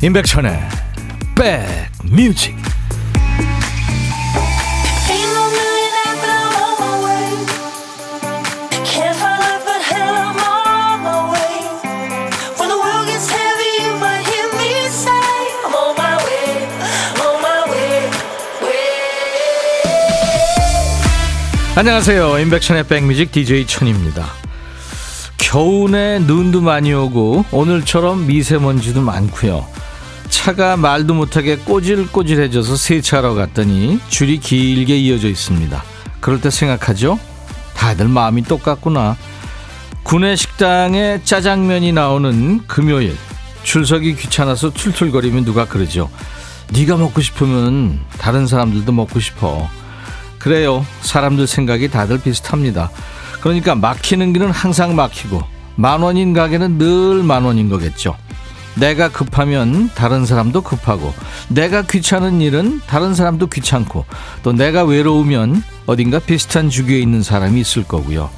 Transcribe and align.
임백천의 0.00 0.56
백뮤직. 1.34 2.56
안녕하세요. 21.74 22.38
임백천의 22.38 22.86
백뮤직 22.86 23.32
DJ 23.32 23.66
천입니다. 23.66 24.26
겨우내 25.38 26.20
눈도 26.20 26.60
많이 26.60 26.92
오고 26.92 27.46
오늘처럼 27.50 28.26
미세먼지도 28.28 29.00
많고요 29.00 29.77
차가 30.48 30.78
말도 30.78 31.12
못하게 31.12 31.56
꼬질꼬질해져서 31.58 32.74
세차하러 32.74 33.34
갔더니 33.34 34.00
줄이 34.08 34.38
길게 34.38 34.96
이어져 34.96 35.28
있습니다. 35.28 35.84
그럴 36.20 36.40
때 36.40 36.48
생각하죠? 36.48 37.18
다들 37.74 38.08
마음이 38.08 38.44
똑같구나. 38.44 39.14
구내 40.04 40.36
식당에 40.36 41.20
짜장면이 41.22 41.92
나오는 41.92 42.66
금요일 42.66 43.14
줄서기 43.62 44.16
귀찮아서 44.16 44.70
툴툴거리면 44.70 45.44
누가 45.44 45.66
그러죠. 45.66 46.08
네가 46.72 46.96
먹고 46.96 47.20
싶으면 47.20 48.00
다른 48.16 48.46
사람들도 48.46 48.90
먹고 48.90 49.20
싶어. 49.20 49.68
그래요. 50.38 50.86
사람들 51.02 51.46
생각이 51.46 51.90
다들 51.90 52.22
비슷합니다. 52.22 52.90
그러니까 53.42 53.74
막히는 53.74 54.32
길은 54.32 54.50
항상 54.50 54.96
막히고 54.96 55.42
만 55.76 56.00
원인 56.00 56.32
가게는 56.32 56.78
늘 56.78 57.22
만 57.22 57.44
원인 57.44 57.68
거겠죠. 57.68 58.16
내가 58.78 59.08
급하면 59.08 59.90
다른 59.94 60.24
사람도 60.24 60.62
급하고 60.62 61.12
내가 61.48 61.82
귀찮은 61.82 62.40
일은 62.40 62.80
다른 62.86 63.14
사람도 63.14 63.48
귀찮고 63.48 64.04
또 64.42 64.52
내가 64.52 64.84
외로우면 64.84 65.62
어딘가 65.86 66.18
비슷한 66.18 66.70
주기에 66.70 66.98
있는 67.00 67.22
사람이 67.22 67.60
있을 67.60 67.84
거고요. 67.84 68.30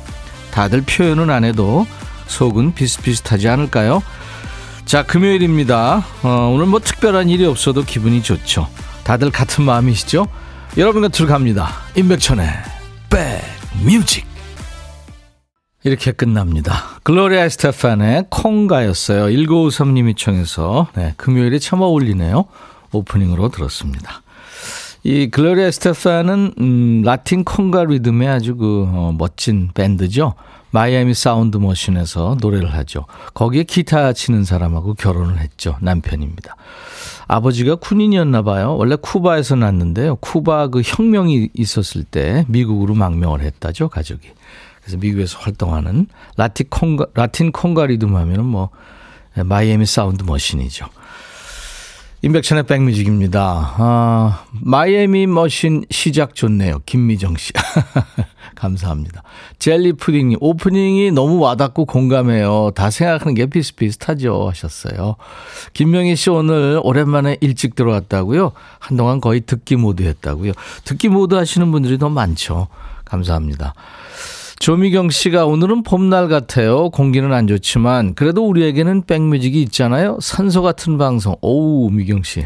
다들 0.50 0.82
표현은 0.82 1.30
안 1.30 1.44
해도 1.44 1.86
속은 2.27 2.74
비슷비슷하지 2.74 3.48
않을까요? 3.48 4.02
자, 4.84 5.05
금요일입니다. 5.05 6.05
어, 6.22 6.50
오늘 6.52 6.66
뭐 6.66 6.80
특별한 6.80 7.28
일이 7.28 7.44
없어도 7.44 7.84
기분이 7.84 8.22
좋죠. 8.22 8.69
다들 9.04 9.30
같은 9.30 9.64
마음이시죠? 9.64 10.27
여러분 10.77 11.02
곁으로 11.02 11.28
갑니다. 11.28 11.72
임백천의 11.97 12.48
백뮤직 13.10 14.29
이렇게 15.82 16.12
끝납니다. 16.12 17.00
글로리아 17.04 17.48
스테판의 17.48 18.26
콩가였어요. 18.28 19.26
1953님이 19.26 20.16
청해서 20.16 20.88
네, 20.94 21.14
금요일에 21.16 21.58
참 21.58 21.80
어울리네요. 21.80 22.44
오프닝으로 22.92 23.48
들었습니다. 23.48 24.22
이 25.02 25.30
글로리아 25.30 25.70
스테판은 25.70 26.54
음, 26.58 27.02
라틴 27.02 27.44
콩가 27.44 27.84
리듬의 27.84 28.28
아주 28.28 28.56
그 28.56 28.84
어, 28.88 29.14
멋진 29.16 29.70
밴드죠. 29.72 30.34
마이애미 30.72 31.14
사운드 31.14 31.56
머신에서 31.56 32.36
노래를 32.40 32.74
하죠. 32.74 33.06
거기에 33.34 33.64
기타 33.64 34.12
치는 34.12 34.44
사람하고 34.44 34.94
결혼을 34.94 35.38
했죠. 35.38 35.76
남편입니다. 35.80 36.56
아버지가 37.26 37.76
군인이었나 37.76 38.42
봐요. 38.42 38.76
원래 38.76 38.96
쿠바에서 38.96 39.56
났는데요. 39.56 40.16
쿠바 40.16 40.68
그 40.68 40.82
혁명이 40.84 41.50
있었을 41.54 42.04
때 42.04 42.44
미국으로 42.48 42.94
망명을 42.94 43.40
했다죠, 43.40 43.88
가족이. 43.88 44.28
그래서 44.90 44.96
미국에서 44.98 45.38
활동하는 45.38 46.06
라틴 46.36 46.66
콩가, 46.68 47.06
라틴 47.14 47.52
콩가 47.52 47.86
리듬 47.86 48.16
하면은 48.16 48.44
뭐, 48.44 48.70
마이애미 49.36 49.86
사운드 49.86 50.24
머신이죠. 50.24 50.86
임백천의 52.22 52.64
백뮤직입니다. 52.64 53.74
아, 53.78 54.44
Miami 54.50 55.26
Machine 55.26 55.84
시작 55.90 56.34
좋네요. 56.34 56.80
김미정 56.84 57.36
씨. 57.36 57.52
감사합니다. 58.56 59.22
젤리 59.58 59.94
푸딩님, 59.94 60.36
오프닝이 60.40 61.12
너무 61.12 61.38
와닿고 61.38 61.86
공감해요. 61.86 62.72
다 62.74 62.90
생각하는 62.90 63.34
게 63.34 63.46
비슷비슷하죠. 63.46 64.48
하셨어요. 64.50 65.16
김명희 65.72 66.14
씨 66.16 66.28
오늘 66.28 66.80
오랜만에 66.82 67.38
일찍 67.40 67.74
들어왔다고요? 67.74 68.52
한동안 68.80 69.20
거의 69.20 69.40
듣기 69.40 69.76
모드 69.76 70.02
했다고요? 70.02 70.52
듣기 70.84 71.08
모드 71.08 71.36
하시는 71.36 71.70
분들이 71.70 71.96
더 71.96 72.10
많죠. 72.10 72.68
감사합니다. 73.06 73.72
조미경 74.60 75.09
씨가 75.09 75.47
오늘은 75.47 75.84
봄날 75.84 76.28
같아요. 76.28 76.91
공기는 76.91 77.32
안 77.32 77.47
좋지만 77.47 78.15
그래도 78.15 78.47
우리에게는 78.47 79.04
백뮤직이 79.06 79.62
있잖아요. 79.62 80.19
산소 80.21 80.60
같은 80.60 80.98
방송. 80.98 81.34
오우 81.41 81.88
미경 81.91 82.22
씨. 82.25 82.44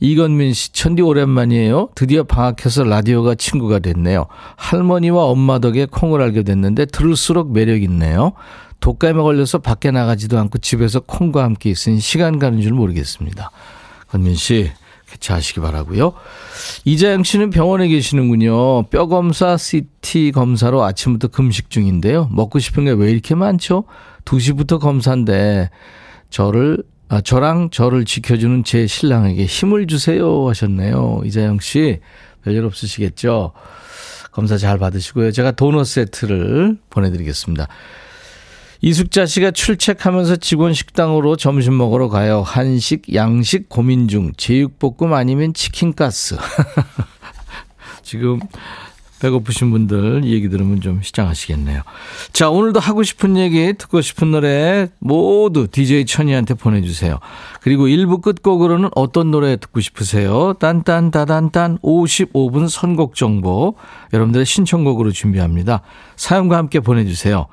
이건민 0.00 0.54
씨 0.54 0.72
천디 0.72 1.02
오랜만이에요. 1.02 1.90
드디어 1.94 2.22
방학해서 2.22 2.84
라디오가 2.84 3.34
친구가 3.34 3.80
됐네요. 3.80 4.24
할머니와 4.56 5.24
엄마 5.24 5.58
덕에 5.58 5.84
콩을 5.84 6.22
알게 6.22 6.44
됐는데 6.44 6.86
들을수록 6.86 7.52
매력 7.52 7.82
있네요. 7.82 8.32
독감에 8.80 9.20
걸려서 9.20 9.58
밖에 9.58 9.90
나가지도 9.90 10.38
않고 10.38 10.60
집에서 10.60 11.00
콩과 11.00 11.44
함께 11.44 11.68
있으니 11.68 12.00
시간 12.00 12.38
가는 12.38 12.62
줄 12.62 12.72
모르겠습니다. 12.72 13.50
건민 14.08 14.34
씨 14.34 14.70
개최하시기 15.10 15.60
바라고요. 15.60 16.12
이자영 16.84 17.24
씨는 17.24 17.50
병원에 17.50 17.88
계시는군요. 17.88 18.84
뼈 18.84 19.06
검사, 19.06 19.56
CT 19.56 20.32
검사로 20.32 20.82
아침부터 20.84 21.28
금식 21.28 21.70
중인데요. 21.70 22.28
먹고 22.32 22.58
싶은 22.58 22.84
게 22.84 22.92
왜 22.92 23.10
이렇게 23.10 23.34
많죠? 23.34 23.84
2시부터 24.24 24.78
검사인데 24.80 25.70
저를 26.28 26.82
아, 27.08 27.20
저랑 27.20 27.70
저를 27.70 28.04
지켜주는 28.04 28.62
제 28.62 28.86
신랑에게 28.86 29.44
힘을 29.44 29.86
주세요 29.88 30.48
하셨네요. 30.48 31.22
이자영 31.24 31.58
씨 31.60 31.98
별일 32.44 32.64
없으시겠죠? 32.64 33.52
검사 34.30 34.56
잘 34.56 34.78
받으시고요. 34.78 35.32
제가 35.32 35.50
도넛 35.52 35.86
세트를 35.86 36.78
보내드리겠습니다. 36.88 37.66
이숙자 38.82 39.26
씨가 39.26 39.50
출첵하면서 39.50 40.36
직원 40.36 40.72
식당으로 40.72 41.36
점심 41.36 41.76
먹으러 41.76 42.08
가요. 42.08 42.42
한식, 42.42 43.14
양식 43.14 43.68
고민 43.68 44.08
중. 44.08 44.32
제육볶음 44.36 45.12
아니면 45.12 45.52
치킨가스. 45.52 46.36
지금 48.02 48.40
배고프신 49.20 49.70
분들 49.70 50.24
얘기 50.24 50.48
들으면 50.48 50.80
좀 50.80 51.02
시장하시겠네요. 51.02 51.82
자, 52.32 52.48
오늘도 52.48 52.80
하고 52.80 53.02
싶은 53.02 53.36
얘기, 53.36 53.74
듣고 53.74 54.00
싶은 54.00 54.30
노래 54.30 54.88
모두 54.98 55.68
DJ 55.68 56.06
천이한테 56.06 56.54
보내주세요. 56.54 57.18
그리고 57.60 57.86
1부 57.86 58.22
끝곡으로는 58.22 58.88
어떤 58.96 59.30
노래 59.30 59.56
듣고 59.56 59.80
싶으세요? 59.80 60.54
딴딴따단딴 60.54 61.78
55분 61.78 62.70
선곡 62.70 63.14
정보 63.14 63.74
여러분들의 64.14 64.46
신청곡으로 64.46 65.12
준비합니다. 65.12 65.82
사연과 66.16 66.56
함께 66.56 66.80
보내주세요. 66.80 67.46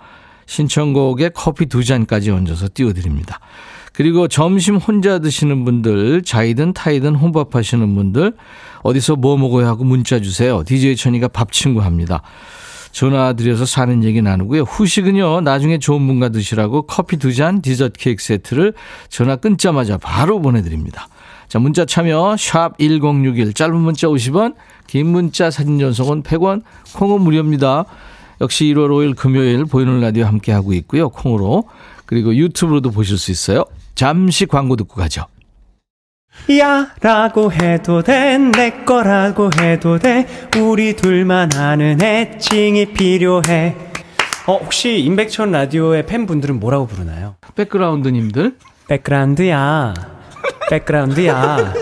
신청곡에 0.48 1.30
커피 1.30 1.68
두 1.68 1.84
잔까지 1.84 2.32
얹어서 2.32 2.70
띄워드립니다. 2.74 3.40
그리고 3.94 4.28
점심 4.28 4.78
혼자 4.78 5.20
드시는 5.20 5.66
분들, 5.66 6.24
자이든 6.24 6.74
타이든 6.74 7.16
혼밥 7.16 7.56
하시는 7.56 7.96
분들, 7.96 8.34
어디서 8.84 9.16
뭐 9.16 9.38
먹어야 9.38 9.68
하고 9.68 9.84
문자 9.84 10.20
주세요. 10.20 10.64
DJ 10.64 10.96
천이가 10.96 11.28
밥 11.28 11.52
친구 11.52 11.82
합니다. 11.82 12.22
전화 12.92 13.34
드려서 13.34 13.66
사는 13.66 14.04
얘기 14.04 14.22
나누고요. 14.22 14.64
후식은요, 14.64 15.42
나중에 15.42 15.78
좋은 15.78 16.06
분과 16.08 16.30
드시라고 16.30 16.84
커피 16.84 17.18
두 17.18 17.34
잔, 17.34 17.62
디저트 17.62 17.94
케이크 18.00 18.24
세트를 18.24 18.74
전화 19.10 19.36
끊자마자 19.36 19.98
바로 19.98 20.42
보내드립니다. 20.42 21.08
자, 21.48 21.60
문자 21.60 21.86
참여, 21.86 22.36
샵 22.38 22.78
1061, 22.78 23.54
짧은 23.54 23.76
문자 23.76 24.08
50원, 24.08 24.56
긴 24.86 25.08
문자 25.08 25.50
사진 25.50 25.80
전송은 25.80 26.24
100원, 26.24 26.62
콩은 26.96 27.22
무료입니다. 27.22 27.86
역시 28.42 28.66
1월 28.66 28.90
5일 28.90 29.16
금요일 29.16 29.66
보이는 29.66 30.00
라디오 30.00 30.26
함께하고 30.26 30.74
있고요. 30.74 31.10
콩으로. 31.10 31.66
그리고 32.06 32.36
유튜브로도 32.36 32.92
보실 32.92 33.18
수 33.18 33.32
있어요. 33.32 33.66
잠시 33.96 34.46
광고 34.46 34.76
듣고 34.76 34.96
가죠. 34.96 35.26
야 36.60 36.94
라고 37.02 37.52
해도 37.52 38.04
돼 38.04 38.38
내 38.38 38.70
거라고 38.86 39.50
해도 39.60 39.98
돼 39.98 40.28
우리 40.62 40.96
둘만 40.96 41.54
아는 41.56 42.00
애칭이 42.02 42.94
필요해 42.94 43.76
어 44.46 44.58
혹시 44.58 45.00
임백천 45.00 45.52
라디오의 45.52 46.06
팬분들은 46.06 46.60
뭐라고 46.60 46.86
부르나요? 46.86 47.36
백그라운드님들 47.56 48.56
백그라운드야 48.88 49.94
백그라운드야 50.70 51.74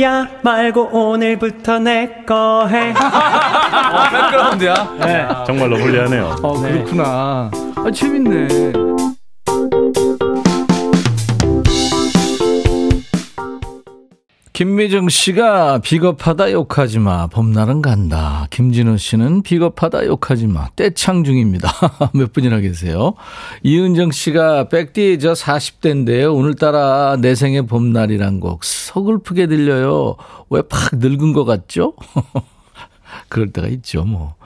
야 0.00 0.26
말고 0.42 0.90
오늘부터 0.92 1.78
내 1.78 2.24
거 2.26 2.66
해. 2.68 2.92
아, 2.96 4.10
백그라운드야? 4.10 4.74
네. 5.00 5.28
정말 5.46 5.70
러블리하네요. 5.70 6.36
어, 6.42 6.60
그렇구나. 6.60 7.50
아, 7.76 7.90
재밌네. 7.94 8.95
김미정 14.56 15.10
씨가 15.10 15.80
비겁하다 15.80 16.50
욕하지 16.52 16.98
마. 16.98 17.26
봄날은 17.26 17.82
간다. 17.82 18.46
김진호 18.48 18.96
씨는 18.96 19.42
비겁하다 19.42 20.06
욕하지 20.06 20.46
마. 20.46 20.70
떼창 20.74 21.24
중입니다. 21.24 21.70
몇 22.14 22.32
분이나 22.32 22.60
계세요? 22.60 23.12
이은정 23.62 24.12
씨가 24.12 24.70
백디 24.70 25.18
저 25.18 25.34
40대인데요. 25.34 26.34
오늘따라 26.34 27.18
내 27.20 27.34
생의 27.34 27.66
봄날이란 27.66 28.40
곡 28.40 28.64
서글프게 28.64 29.46
들려요. 29.48 30.16
왜 30.48 30.62
팍 30.62 30.92
늙은 31.00 31.34
것 31.34 31.44
같죠? 31.44 31.92
그럴 33.28 33.52
때가 33.52 33.68
있죠, 33.68 34.04
뭐. 34.04 34.36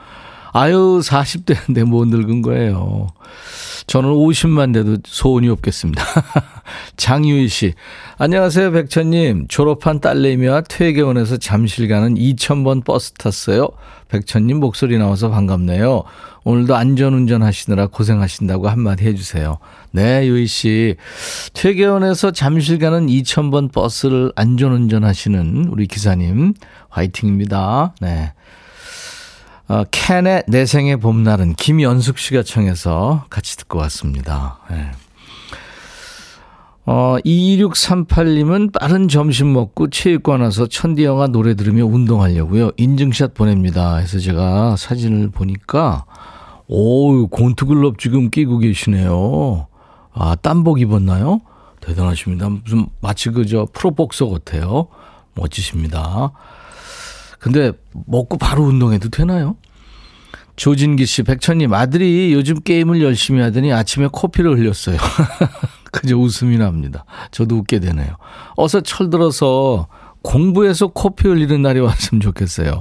아유, 0.51 0.99
40대인데 1.01 1.85
못 1.85 2.09
늙은 2.09 2.41
거예요. 2.41 3.07
저는 3.87 4.09
50만 4.09 4.73
돼도 4.73 4.97
소원이 5.05 5.47
없겠습니다. 5.47 6.03
장유희 6.97 7.47
씨. 7.47 7.73
안녕하세요, 8.17 8.71
백천님. 8.71 9.47
졸업한 9.47 9.99
딸내미와 9.99 10.61
퇴계원에서 10.61 11.37
잠실 11.37 11.87
가는 11.87 12.15
2000번 12.15 12.83
버스 12.83 13.13
탔어요. 13.13 13.69
백천님 14.09 14.59
목소리 14.59 14.97
나와서 14.97 15.29
반갑네요. 15.29 16.03
오늘도 16.43 16.75
안전운전 16.75 17.43
하시느라 17.43 17.87
고생하신다고 17.87 18.67
한마디 18.67 19.05
해주세요. 19.05 19.57
네, 19.91 20.27
유희 20.27 20.47
씨. 20.47 20.95
퇴계원에서 21.53 22.31
잠실 22.31 22.79
가는 22.79 23.07
2000번 23.07 23.71
버스를 23.71 24.31
안전운전 24.35 25.03
하시는 25.03 25.67
우리 25.69 25.87
기사님, 25.87 26.53
화이팅입니다. 26.89 27.93
네. 28.01 28.33
어, 29.67 29.85
캔의 29.89 30.43
내 30.47 30.65
생의 30.65 30.97
봄날은 30.97 31.53
김연숙 31.53 32.17
씨가 32.17 32.43
청해서 32.43 33.25
같이 33.29 33.55
듣고 33.55 33.79
왔습니다. 33.79 34.59
네. 34.69 34.91
어, 36.85 37.17
2638님은 37.23 38.73
빠른 38.77 39.07
점심 39.07 39.53
먹고 39.53 39.89
체육관 39.89 40.41
와서 40.41 40.65
천디 40.65 41.03
영화 41.03 41.27
노래 41.27 41.53
들으며 41.55 41.85
운동하려고요. 41.85 42.71
인증샷 42.77 43.33
보냅니다. 43.33 43.97
해서 43.97 44.17
제가 44.19 44.75
사진을 44.77 45.29
보니까, 45.29 46.05
오, 46.67 47.27
곤투글럽 47.27 47.99
지금 47.99 48.29
끼고 48.29 48.59
계시네요. 48.59 49.67
아, 50.13 50.35
땀복 50.35 50.81
입었나요? 50.81 51.41
대단하십니다. 51.81 52.49
무슨 52.49 52.87
마치 52.99 53.29
그저 53.29 53.67
프로복서 53.73 54.29
같아요. 54.29 54.87
멋지십니다. 55.35 56.31
근데 57.39 57.71
먹고 58.05 58.37
바로 58.37 58.63
운동해도 58.63 59.09
되나요? 59.09 59.55
조진기 60.55 61.05
씨, 61.05 61.23
백천님, 61.23 61.73
아들이 61.73 62.33
요즘 62.33 62.59
게임을 62.59 63.01
열심히 63.01 63.41
하더니 63.41 63.71
아침에 63.73 64.07
코피를 64.11 64.57
흘렸어요. 64.59 64.97
그저 65.91 66.17
웃음이 66.17 66.57
납니다. 66.57 67.05
저도 67.31 67.57
웃게 67.57 67.79
되네요. 67.79 68.15
어서 68.55 68.81
철들어서 68.81 69.87
공부해서 70.21 70.87
코피 70.87 71.27
흘리는 71.27 71.61
날이 71.61 71.79
왔으면 71.79 72.21
좋겠어요. 72.21 72.79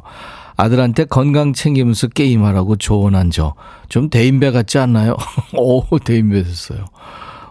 아들한테 0.56 1.04
건강 1.04 1.52
챙기면서 1.52 2.08
게임하라고 2.08 2.76
조언한 2.76 3.30
저. 3.30 3.54
좀 3.88 4.10
대인배 4.10 4.50
같지 4.50 4.78
않나요? 4.78 5.16
오, 5.56 5.98
대인배 5.98 6.42
됐어요. 6.42 6.84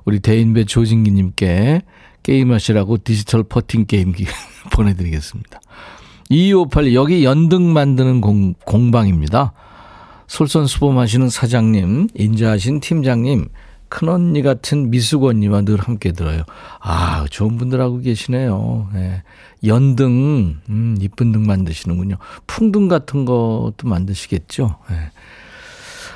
우리 0.06 0.19
대인배 0.19 0.65
조진기님께 0.65 1.81
게임하시라고 2.23 3.00
디지털 3.03 3.44
퍼팅 3.44 3.85
게임기 3.85 4.25
보내드리겠습니다. 4.73 5.59
2258 6.29 6.94
여기 6.94 7.25
연등 7.25 7.73
만드는 7.73 8.21
공, 8.21 8.53
공방입니다. 8.65 9.53
솔선수범하시는 10.27 11.29
사장님, 11.29 12.09
인자하신 12.13 12.81
팀장님, 12.81 13.47
큰언니 13.89 14.41
같은 14.41 14.91
미숙언니와 14.91 15.62
늘 15.62 15.77
함께 15.77 16.12
들어요. 16.12 16.44
아, 16.80 17.25
좋은 17.30 17.57
분들 17.57 17.81
하고 17.81 18.00
계시네요. 18.00 18.89
네. 18.94 19.24
연등, 19.65 20.62
음, 20.69 20.97
이쁜 21.01 21.31
등 21.31 21.45
만드시는군요. 21.45 22.15
풍등 22.47 22.88
같은 22.88 23.25
것도 23.25 23.75
만드시겠죠. 23.83 24.77
네. 24.89 25.12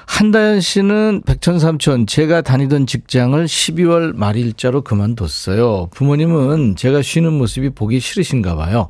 한다연 0.06 0.62
씨는 0.62 1.24
백천삼천 1.25 2.08
제가 2.08 2.42
다니던 2.42 2.86
직장을 2.86 3.44
12월 3.44 4.16
말일자로 4.16 4.84
그만뒀어요. 4.84 5.88
부모님은 5.92 6.76
제가 6.76 7.02
쉬는 7.02 7.34
모습이 7.34 7.72
보기 7.72 8.00
싫으신가 8.00 8.56
봐요. 8.56 8.90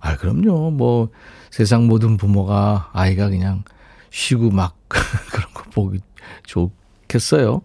아, 0.00 0.16
그럼요. 0.16 0.70
뭐 0.70 1.10
세상 1.50 1.86
모든 1.86 2.16
부모가 2.16 2.90
아이가 2.92 3.28
그냥 3.28 3.64
쉬고 4.10 4.50
막 4.50 4.76
그런 4.88 5.52
거 5.52 5.62
보기 5.70 6.00
좋겠어요. 6.46 7.62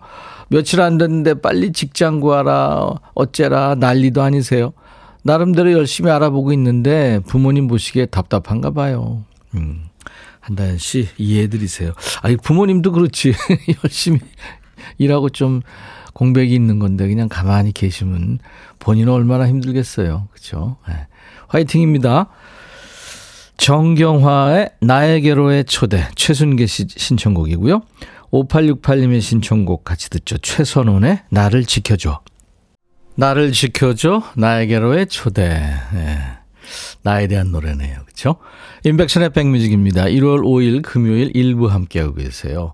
며칠 0.53 0.81
안 0.81 1.00
됐는데 1.00 1.41
빨리 1.41 1.71
직장 1.71 2.19
구하라 2.19 2.94
어째라 3.15 3.75
난리도 3.79 4.21
아니세요. 4.21 4.73
나름대로 5.23 5.71
열심히 5.71 6.11
알아보고 6.11 6.53
있는데 6.53 7.21
부모님 7.25 7.67
보시기에 7.67 8.05
답답한가 8.05 8.69
봐요. 8.69 9.23
음. 9.55 9.85
한다현 10.41 10.77
씨 10.77 11.07
이해해 11.17 11.47
드리세요. 11.47 11.94
아니 12.21 12.38
부모님도 12.38 12.91
그렇지 12.91 13.33
열심히 13.83 14.19
일하고 15.00 15.29
좀 15.29 15.61
공백이 16.13 16.53
있는 16.53 16.77
건데 16.77 17.07
그냥 17.07 17.29
가만히 17.29 17.71
계시면 17.71 18.38
본인은 18.77 19.11
얼마나 19.11 19.47
힘들겠어요. 19.47 20.27
그렇죠? 20.31 20.77
네. 20.88 21.07
화이팅입니다. 21.47 22.27
정경화의 23.57 24.69
나에게로의 24.81 25.65
초대 25.65 26.07
최순계 26.15 26.67
씨 26.67 26.85
신청곡이고요. 26.89 27.81
5868님의 28.33 29.21
신청곡 29.21 29.83
같이 29.83 30.09
듣죠. 30.09 30.38
최선원의 30.39 31.19
나를 31.30 31.65
지켜줘. 31.65 32.21
나를 33.15 33.51
지켜줘 33.51 34.24
나에게로의 34.35 35.07
초대. 35.07 35.50
네. 35.94 36.18
나에 37.03 37.27
대한 37.27 37.51
노래네요. 37.51 38.00
그렇죠? 38.06 38.38
인백션의 38.85 39.31
백뮤직입니다. 39.31 40.06
1월 40.06 40.41
5일 40.41 40.81
금요일 40.81 41.30
일부 41.35 41.68
함께하고 41.68 42.15
계세요. 42.15 42.74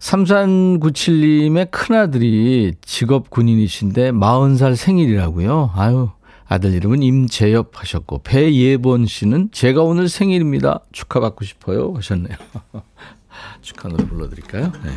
3397님의 0.00 1.70
큰아들이 1.70 2.74
직업 2.82 3.30
군인이신데 3.30 4.12
40살 4.12 4.76
생일이라고요. 4.76 5.72
아유, 5.74 6.10
아들 6.46 6.72
이름은 6.74 7.02
임재엽 7.02 7.72
하셨고 7.74 8.22
배예본 8.22 9.06
씨는 9.06 9.48
제가 9.52 9.82
오늘 9.82 10.08
생일입니다. 10.08 10.80
축하받고 10.92 11.44
싶어요 11.44 11.94
하셨네요. 11.96 12.36
축하 13.60 13.88
노래 13.88 14.04
불러드릴까요? 14.06 14.72
네. 14.82 14.90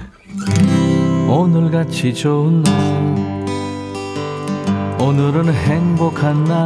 오늘같이 1.28 2.14
좋은 2.14 2.64
날 2.64 3.12
오늘은 5.00 5.54
행복한 5.54 6.44
날 6.44 6.62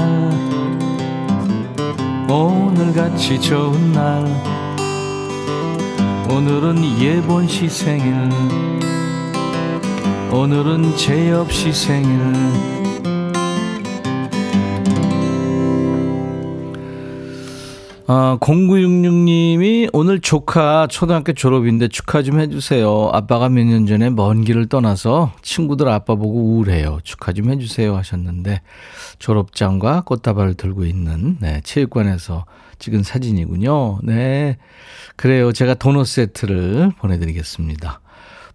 오늘같이 2.29 3.39
좋은 3.39 3.91
날 3.93 4.25
오늘은 6.29 6.99
예본 6.99 7.47
씨 7.47 7.69
생일 7.69 8.29
오늘은 10.31 10.97
재엽 10.97 11.51
씨 11.51 11.71
생일 11.71 12.84
아, 18.07 18.37
0966님이 18.39 19.89
오늘 19.91 20.21
조카 20.21 20.85
초등학교 20.85 21.33
졸업인데 21.33 21.87
축하 21.87 22.21
좀 22.21 22.39
해주세요. 22.39 23.09
아빠가 23.11 23.49
몇 23.49 23.65
년 23.65 23.87
전에 23.87 24.11
먼 24.11 24.43
길을 24.43 24.67
떠나서 24.67 25.33
친구들 25.41 25.89
아빠 25.89 26.13
보고 26.13 26.39
우울해요. 26.39 26.99
축하 27.03 27.33
좀 27.33 27.49
해주세요 27.49 27.95
하셨는데 27.95 28.61
졸업장과 29.17 30.01
꽃다발을 30.01 30.53
들고 30.53 30.85
있는 30.85 31.37
네, 31.39 31.61
체육관에서 31.63 32.45
찍은 32.77 33.01
사진이군요. 33.01 33.99
네. 34.03 34.57
그래요. 35.15 35.51
제가 35.51 35.73
도넛 35.73 36.05
세트를 36.05 36.91
보내드리겠습니다. 36.99 38.01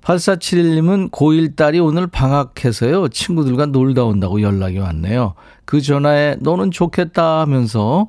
8471님은 0.02 1.11
고1 1.11 1.57
딸이 1.57 1.78
오늘 1.78 2.07
방학해서요. 2.07 3.09
친구들과 3.09 3.66
놀다 3.66 4.04
온다고 4.04 4.40
연락이 4.42 4.78
왔네요. 4.78 5.35
그 5.64 5.80
전화에 5.80 6.37
너는 6.40 6.71
좋겠다 6.71 7.40
하면서 7.40 8.09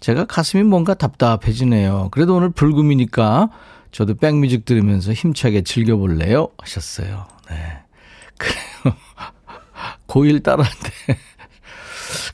제가 0.00 0.26
가슴이 0.26 0.62
뭔가 0.62 0.94
답답해지네요. 0.94 2.08
그래도 2.10 2.36
오늘 2.36 2.50
불금이니까 2.50 3.50
저도 3.90 4.14
백뮤직 4.14 4.64
들으면서 4.64 5.12
힘차게 5.12 5.62
즐겨볼래요? 5.62 6.48
하셨어요. 6.58 7.26
네. 7.48 7.56
그래요. 8.38 8.96
고1 10.06 10.42
딸한테. 10.42 10.90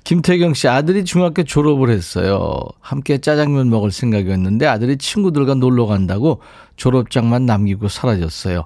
김태경 0.05 0.55
씨 0.55 0.69
아들이 0.69 1.05
중학교 1.05 1.43
졸업을 1.43 1.91
했어요. 1.91 2.61
함께 2.81 3.19
짜장면 3.19 3.71
먹을 3.71 3.91
생각이었는데 3.91 4.67
아들이 4.67 4.99
친구들과 4.99 5.55
놀러 5.55 5.87
간다고 5.87 6.41
졸업장만 6.77 7.45
남기고 7.47 7.89
사라졌어요. 7.89 8.65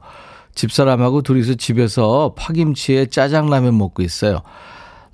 집사람하고 0.60 1.22
둘이서 1.22 1.54
집에서 1.54 2.34
파김치에 2.36 3.06
짜장라면 3.06 3.78
먹고 3.78 4.02
있어요. 4.02 4.42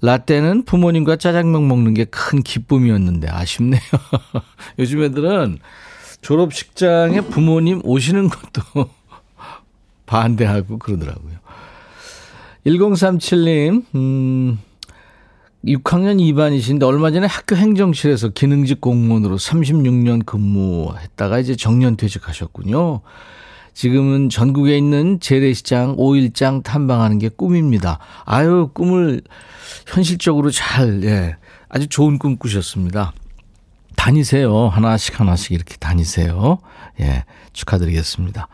라떼는 0.03 0.65
부모님과 0.65 1.17
짜장면 1.17 1.69
먹는 1.69 1.95
게 1.95 2.05
큰 2.05 2.43
기쁨이었는데 2.43 3.29
아쉽네요. 3.29 3.81
요즘 4.79 5.03
애들은 5.03 5.59
졸업식장에 6.21 7.21
부모님 7.23 7.81
오시는 7.85 8.29
것도 8.29 8.91
반대하고 10.07 10.79
그러더라고요. 10.79 11.37
1037님, 12.67 13.85
음, 13.95 14.59
6학년 15.65 16.19
2반이신데 16.21 16.83
얼마 16.83 17.13
전에 17.13 17.27
학교 17.29 17.55
행정실에서 17.55 18.31
기능직 18.31 18.81
공무원으로 18.81 19.37
36년 19.37 20.27
근무했다가 20.27 21.39
이제 21.39 21.55
정년 21.55 21.97
퇴직하셨군요. 21.97 23.03
지금은 23.77 24.31
전국에 24.31 24.79
있는 24.79 25.21
재래시장, 25.21 25.97
오일장 25.99 26.63
탐방하는 26.63 27.19
게 27.19 27.29
꿈입니다. 27.29 27.99
아유, 28.25 28.71
꿈을 28.73 29.21
현실적으로 29.87 30.51
잘, 30.51 31.05
예, 31.05 31.37
아주 31.69 31.87
좋은 31.87 32.19
꿈 32.19 32.39
꾸셨습니다. 32.39 33.13
다니세요. 33.95 34.69
하나씩 34.69 35.21
하나씩 35.21 35.53
이렇게 35.53 35.77
다니세요. 35.77 36.57
예, 37.01 37.25
축하드리겠습니다. 37.53 38.49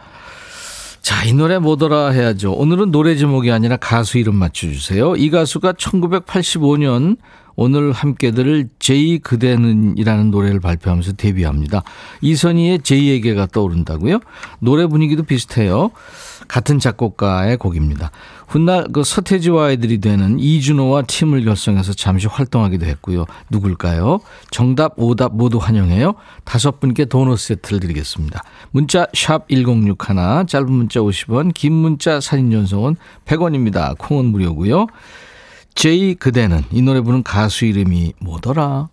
자, 1.02 1.25
이 1.25 1.33
노래 1.35 1.61
뭐더라 1.61 2.09
해야죠. 2.09 2.55
오늘은 2.55 2.91
노래 2.91 3.14
제목이 3.14 3.52
아니라 3.52 3.76
가수 3.76 4.19
이름 4.19 4.35
맞춰주세요. 4.35 5.14
이 5.14 5.31
가수가 5.31 5.75
1985년 5.75 7.17
오늘 7.56 7.92
함께 7.92 8.30
들을 8.30 8.68
제이 8.78 9.18
그대는이라는 9.18 10.30
노래를 10.30 10.61
발표하면서 10.61 11.12
데뷔합니다. 11.12 11.82
이선희의 12.21 12.80
제이에게가 12.82 13.47
떠오른다고요? 13.47 14.21
노래 14.61 14.87
분위기도 14.87 15.23
비슷해요. 15.23 15.90
같은 16.49 16.78
작곡가의 16.78 17.56
곡입니다. 17.56 18.11
훗날 18.47 18.87
그 18.92 19.02
서태지와 19.02 19.66
아이들이 19.66 19.99
되는 19.99 20.38
이준호와 20.38 21.02
팀을 21.02 21.44
결성해서 21.44 21.94
잠시 21.94 22.26
활동하기도 22.26 22.85
했고요. 22.85 23.25
누굴까요? 23.49 24.21
정답, 24.50 24.92
오답 24.97 25.35
모두 25.35 25.56
환영해요. 25.56 26.14
다섯 26.44 26.78
분께 26.78 27.06
도넛 27.06 27.38
세트를 27.38 27.80
드리겠습니다. 27.80 28.42
문자 28.71 29.06
샵 29.14 29.49
1061, 29.49 29.97
짧은 30.47 30.71
문자 30.71 31.00
50원, 31.00 31.54
긴 31.54 31.73
문자 31.73 32.21
사진 32.21 32.50
전송은 32.50 32.97
100원입니다. 33.25 33.97
콩은 33.97 34.26
무료고요. 34.26 34.87
제이 35.75 36.14
그대는 36.14 36.62
이 36.71 36.83
노래 36.83 37.00
부른 37.00 37.23
가수 37.23 37.64
이름이 37.64 38.14
뭐더라? 38.21 38.88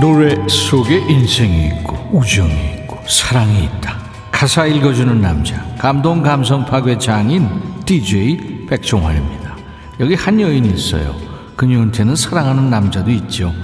노래 0.00 0.34
속에 0.48 0.96
인생이 0.96 1.66
있고 1.66 2.08
우정이 2.10 2.74
있고 2.74 2.98
사랑이 3.06 3.64
있다. 3.64 3.98
가사 4.32 4.66
읽어주는 4.66 5.20
남자 5.20 5.69
감동 5.80 6.20
감성 6.20 6.66
파괴 6.66 6.98
장인 6.98 7.48
DJ 7.86 8.66
백종환입니다. 8.66 9.56
여기 10.00 10.14
한 10.14 10.38
여인이 10.38 10.68
있어요. 10.68 11.16
그녀한테는 11.56 12.16
사랑하는 12.16 12.68
남자도 12.68 13.10
있죠. 13.12 13.54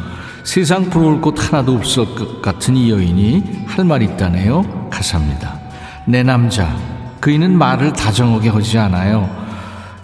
세상 0.43 0.89
부러울 0.89 1.21
곳 1.21 1.35
하나도 1.39 1.75
없을 1.75 2.07
것 2.15 2.41
같은 2.41 2.75
이 2.75 2.91
여인이 2.91 3.67
할 3.67 3.85
말이 3.85 4.07
있다네요. 4.07 4.89
가사입니다. 4.91 5.61
내 6.07 6.23
남자 6.23 6.75
그이는 7.21 7.53
말을 7.59 7.93
다정하게 7.93 8.49
하지 8.49 8.79
않아요. 8.79 9.29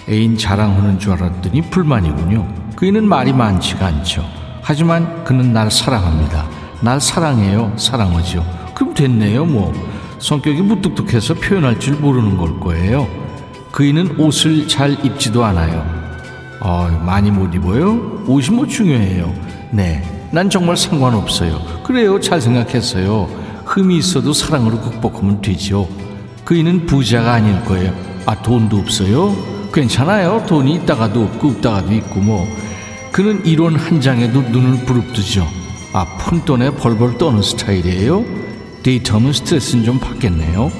애인 0.06 0.36
자랑하는 0.36 0.98
줄 0.98 1.12
알았더니 1.12 1.62
불만이군요. 1.70 2.46
그이는 2.76 3.08
말이 3.08 3.32
많지가 3.32 3.86
않죠. 3.86 4.22
하지만 4.60 5.24
그는 5.24 5.54
날 5.54 5.70
사랑합니다. 5.70 6.44
날 6.82 7.00
사랑해요. 7.00 7.72
사랑하죠. 7.78 8.44
그럼 8.74 8.92
됐네요, 8.92 9.46
뭐. 9.46 9.72
성격이 10.22 10.62
무뚝뚝해서 10.62 11.34
표현할 11.34 11.80
줄 11.80 11.96
모르는 11.96 12.36
걸 12.36 12.60
거예요. 12.60 13.08
그이는 13.72 14.20
옷을 14.20 14.68
잘 14.68 14.92
입지도 15.04 15.44
않아요. 15.44 15.84
어, 16.60 16.88
많이 17.04 17.32
못 17.32 17.52
입어요? 17.52 18.22
옷이 18.28 18.50
뭐 18.50 18.66
중요해요. 18.66 19.34
네. 19.72 20.02
난 20.30 20.48
정말 20.48 20.76
상관없어요. 20.76 21.60
그래요. 21.82 22.20
잘 22.20 22.40
생각했어요. 22.40 23.28
흠이 23.66 23.96
있어도 23.98 24.32
사랑으로 24.32 24.80
극복하면 24.80 25.40
되죠. 25.40 25.88
그이는 26.44 26.86
부자가 26.86 27.32
아닐 27.32 27.60
거예요. 27.64 27.92
아, 28.24 28.40
돈도 28.40 28.76
없어요? 28.76 29.34
괜찮아요. 29.74 30.44
돈이 30.46 30.74
있다가도 30.76 31.20
없고 31.20 31.48
없다가도 31.48 31.92
있고 31.94 32.20
뭐. 32.20 32.46
그는 33.10 33.44
이론 33.44 33.74
한 33.74 34.00
장에도 34.00 34.40
눈을 34.40 34.84
부릅뜨죠. 34.84 35.44
아, 35.92 36.06
푼돈에 36.18 36.70
벌벌 36.76 37.18
떠는 37.18 37.42
스타일이에요? 37.42 38.41
데이트하면 38.82 39.32
스트레스는 39.32 39.84
좀 39.84 39.98
받겠네요. 39.98 40.70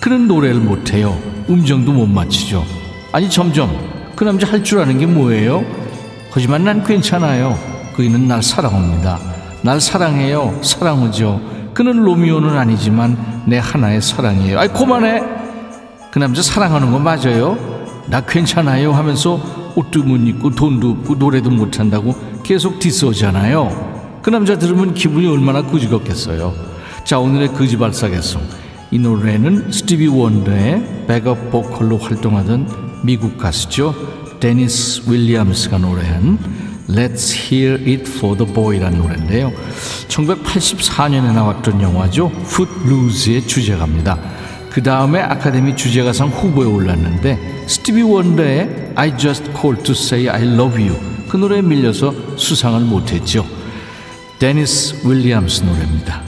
그는 0.00 0.28
노래를 0.28 0.60
못해요. 0.60 1.18
음정도 1.48 1.92
못 1.92 2.06
맞추죠. 2.06 2.64
아니, 3.12 3.28
점점 3.28 3.70
그 4.14 4.24
남자 4.24 4.46
할 4.46 4.62
줄 4.62 4.78
아는 4.80 4.98
게 4.98 5.06
뭐예요? 5.06 5.64
하지만 6.30 6.64
난 6.64 6.82
괜찮아요. 6.84 7.58
그이는 7.96 8.28
날 8.28 8.42
사랑합니다. 8.42 9.18
날 9.62 9.80
사랑해요. 9.80 10.60
사랑하죠. 10.62 11.40
그는 11.74 11.96
로미오는 12.02 12.56
아니지만 12.56 13.42
내 13.46 13.58
하나의 13.58 14.02
사랑이에요. 14.02 14.58
아이, 14.58 14.68
그만해! 14.68 15.22
그 16.10 16.18
남자 16.18 16.42
사랑하는 16.42 16.90
거 16.92 16.98
맞아요? 16.98 17.56
나 18.06 18.20
괜찮아요 18.22 18.92
하면서 18.92 19.40
옷도 19.76 20.02
못 20.02 20.16
입고 20.16 20.50
돈도 20.54 20.90
없고 20.90 21.14
노래도 21.16 21.50
못한다고 21.50 22.14
계속 22.42 22.78
디스하잖아요. 22.78 24.20
그 24.22 24.30
남자 24.30 24.56
들으면 24.58 24.94
기분이 24.94 25.26
얼마나 25.28 25.62
꾸지겁겠어요. 25.62 26.67
자 27.08 27.18
오늘의 27.18 27.54
거지발싸개 27.54 28.22
song 28.22 28.42
이 28.90 28.98
노래는 28.98 29.72
스티비 29.72 30.08
원더의 30.08 31.06
백업 31.06 31.50
보컬로 31.50 31.96
활동하던 31.96 33.00
미국 33.02 33.38
가수죠. 33.38 33.94
데니스 34.40 35.10
윌리엄스가 35.10 35.78
노래한 35.78 36.38
Let's 36.86 37.34
Hear 37.34 37.80
It 37.80 38.02
for 38.10 38.36
the 38.36 38.52
Boy라는 38.52 38.98
노래인데요. 38.98 39.50
1984년에 40.08 41.32
나왔던 41.32 41.80
영화죠. 41.80 42.30
Footloose의 42.44 43.46
주제가입니다. 43.46 44.18
그 44.68 44.82
다음에 44.82 45.20
아카데미 45.20 45.76
주제가상 45.76 46.28
후보에 46.28 46.66
올랐는데 46.66 47.64
스티비 47.66 48.02
원더의 48.02 48.92
I 48.96 49.16
Just 49.16 49.44
Called 49.58 49.82
to 49.82 49.92
Say 49.92 50.28
I 50.28 50.46
Love 50.46 50.86
You 50.86 51.00
그 51.30 51.38
노래에 51.38 51.62
밀려서 51.62 52.36
수상을 52.36 52.78
못했죠. 52.80 53.46
데니스 54.38 55.08
윌리엄스 55.08 55.62
노래입니다. 55.62 56.27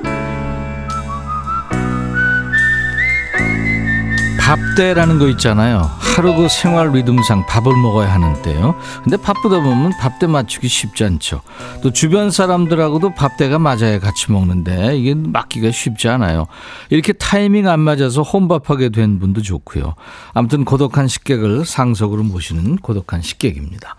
밥대라는 4.51 5.17
거 5.17 5.29
있잖아요. 5.29 5.89
하루 5.97 6.35
그 6.35 6.49
생활 6.49 6.91
리듬상 6.91 7.45
밥을 7.45 7.73
먹어야 7.73 8.13
하는데요. 8.13 8.75
근데 9.01 9.15
바쁘다 9.15 9.61
보면 9.61 9.93
밥대 9.97 10.27
맞추기 10.27 10.67
쉽지 10.67 11.05
않죠. 11.05 11.41
또 11.81 11.93
주변 11.93 12.31
사람들하고도 12.31 13.15
밥대가 13.15 13.59
맞아야 13.59 13.97
같이 13.99 14.29
먹는데 14.29 14.97
이게 14.97 15.15
맞기가 15.15 15.71
쉽지 15.71 16.09
않아요. 16.09 16.47
이렇게 16.89 17.13
타이밍 17.13 17.69
안 17.69 17.79
맞아서 17.79 18.23
혼밥하게 18.23 18.89
된 18.89 19.19
분도 19.19 19.41
좋고요. 19.41 19.95
아무튼 20.33 20.65
고독한 20.65 21.07
식객을 21.07 21.63
상석으로 21.63 22.23
모시는 22.23 22.75
고독한 22.75 23.21
식객입니다. 23.21 23.95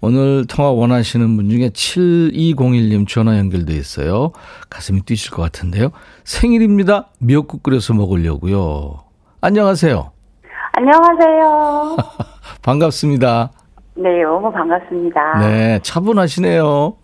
오늘 0.00 0.44
통화 0.46 0.70
원하시는 0.70 1.36
분 1.36 1.50
중에 1.50 1.70
7201님 1.70 3.08
전화 3.08 3.36
연결돼 3.38 3.74
있어요. 3.74 4.30
가슴이 4.70 5.00
뛰실 5.02 5.32
것 5.32 5.42
같은데요. 5.42 5.90
생일입니다. 6.22 7.08
미역국 7.18 7.64
끓여서 7.64 7.94
먹으려고요. 7.94 9.09
안녕하세요. 9.42 10.10
안녕하세요. 10.76 11.96
반갑습니다. 12.62 13.50
네, 13.94 14.22
너무 14.22 14.52
반갑습니다. 14.52 15.38
네, 15.40 15.78
차분하시네요. 15.82 16.94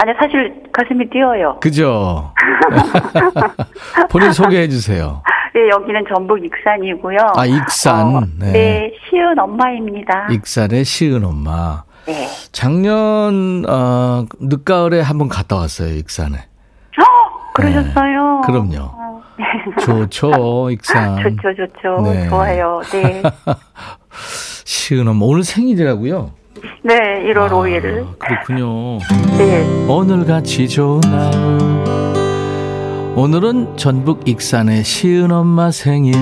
아니, 0.00 0.12
사실 0.20 0.62
가슴이 0.72 1.08
뛰어요. 1.10 1.58
그죠? 1.60 2.32
본인 4.10 4.32
소개해 4.32 4.68
주세요. 4.68 5.22
네, 5.54 5.68
여기는 5.70 6.04
전북 6.14 6.44
익산이고요. 6.44 7.16
아, 7.34 7.46
익산. 7.46 8.16
어, 8.16 8.20
네. 8.38 8.52
네. 8.52 8.92
시은 9.08 9.38
엄마입니다. 9.38 10.28
익산의 10.30 10.84
시은 10.84 11.24
엄마. 11.24 11.82
네. 12.06 12.26
작년, 12.52 13.64
어, 13.68 14.24
늦가을에 14.40 15.00
한번 15.00 15.28
갔다 15.28 15.56
왔어요, 15.56 15.94
익산에. 15.94 16.36
어, 16.36 17.52
그러셨어요? 17.54 18.42
네, 18.42 18.46
그럼요. 18.46 18.97
어, 19.38 19.80
좋죠, 19.80 20.70
익산. 20.70 21.22
좋죠, 21.22 21.54
좋죠. 21.54 22.02
네. 22.12 22.28
좋아요. 22.28 22.80
네. 22.92 23.22
시은엄마 24.64 25.24
오늘 25.24 25.44
생일이라고요? 25.44 26.32
네, 26.82 26.94
1월 27.32 27.38
아, 27.38 27.48
5일. 27.50 28.18
그렇군요. 28.18 28.98
네. 29.38 29.64
오늘 29.88 30.24
같이 30.26 30.68
좋은 30.68 31.00
날 31.00 31.32
오늘은 33.16 33.76
전북 33.76 34.28
익산의 34.28 34.82
시은 34.84 35.30
엄마 35.32 35.70
생일 35.70 36.14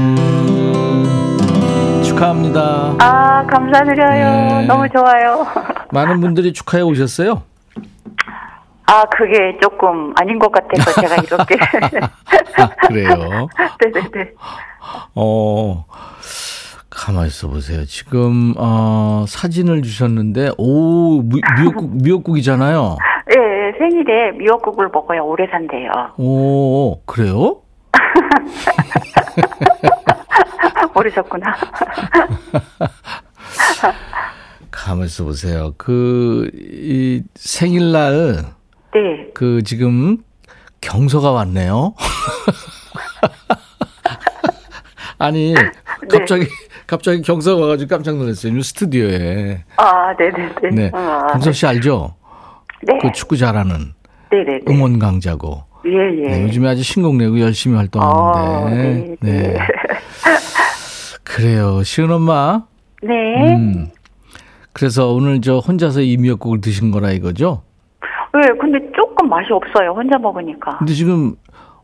축하합니다. 2.03 2.97
아, 2.99 3.45
감사드려요. 3.47 4.61
네. 4.61 4.67
너무 4.67 4.87
좋아요. 4.89 5.47
많은 5.91 6.21
분들이 6.21 6.53
축하해 6.55 6.83
오셨어요? 6.83 7.43
아, 8.87 9.05
그게 9.17 9.59
조금 9.61 10.13
아닌 10.21 10.39
것 10.39 10.51
같아서 10.53 11.01
제가 11.01 11.17
이렇게. 11.23 11.57
아, 12.57 12.69
그래요. 12.87 13.49
네네네. 13.83 14.33
어, 15.17 15.85
가만히 16.91 17.29
있어 17.29 17.49
보세요. 17.49 17.85
지금, 17.85 18.55
어, 18.57 19.25
사진을 19.29 19.83
주셨는데, 19.83 20.53
오, 20.59 21.21
미, 21.23 21.41
미역국, 21.59 21.97
미역국이잖아요. 22.03 22.97
예, 23.31 23.79
생일에 23.79 24.33
미역국을 24.39 24.89
먹어야 24.93 25.21
오래 25.21 25.47
산대요. 25.51 25.91
오, 26.19 27.01
그래요? 27.07 27.61
모르셨구나. 30.95 31.55
가만히 34.71 35.07
있어 35.07 35.25
보세요. 35.25 35.75
그, 35.77 36.49
이 36.55 37.23
생일날, 37.35 38.45
네. 38.97 39.29
그, 39.35 39.63
지금 39.63 40.17
경서가 40.81 41.31
왔네요. 41.33 41.93
아니, 45.19 45.55
갑자기, 46.11 46.47
갑자기 46.87 47.21
경서가 47.21 47.61
와가지고 47.61 47.91
깜짝 47.91 48.17
놀랐어요. 48.17 48.57
이 48.57 48.63
스튜디오에. 48.63 49.65
아, 49.77 50.15
네네네. 50.19 50.71
네. 50.73 50.91
아, 50.95 51.27
경서 51.33 51.53
씨 51.53 51.67
알죠? 51.67 52.15
네. 52.83 52.99
그 53.03 53.13
축구 53.13 53.37
잘하는 53.37 53.93
네네네. 54.31 54.61
응원 54.69 54.99
강자고. 54.99 55.65
예, 55.87 55.91
예. 55.91 56.31
네, 56.31 56.43
요즘에 56.45 56.69
아주 56.69 56.83
신곡 56.83 57.17
내고 57.17 57.39
열심히 57.39 57.77
아, 57.77 57.81
활동하는데. 57.81 59.17
네, 59.21 59.21
네. 59.21 59.59
그래요. 61.23 61.83
시은 61.83 62.11
엄마. 62.11 62.63
네. 63.03 63.13
음. 63.55 63.91
그래서 64.73 65.13
오늘 65.13 65.43
저 65.43 65.59
혼자서 65.59 66.01
이 66.01 66.17
미역국을 66.17 66.61
드신 66.61 66.91
거라 66.91 67.13
이거죠? 67.13 67.63
네, 68.41 68.49
근데 68.61 68.79
조금 68.95 69.29
맛이 69.29 69.53
없어요. 69.53 69.93
혼자 69.93 70.19
먹으니까. 70.19 70.79
근데 70.79 70.93
지금 70.93 71.35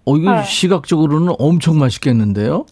어 0.04 0.16
이거 0.16 0.32
네. 0.32 0.42
시각적으로는 0.42 1.34
엄청 1.38 1.78
맛있겠는데요? 1.78 2.64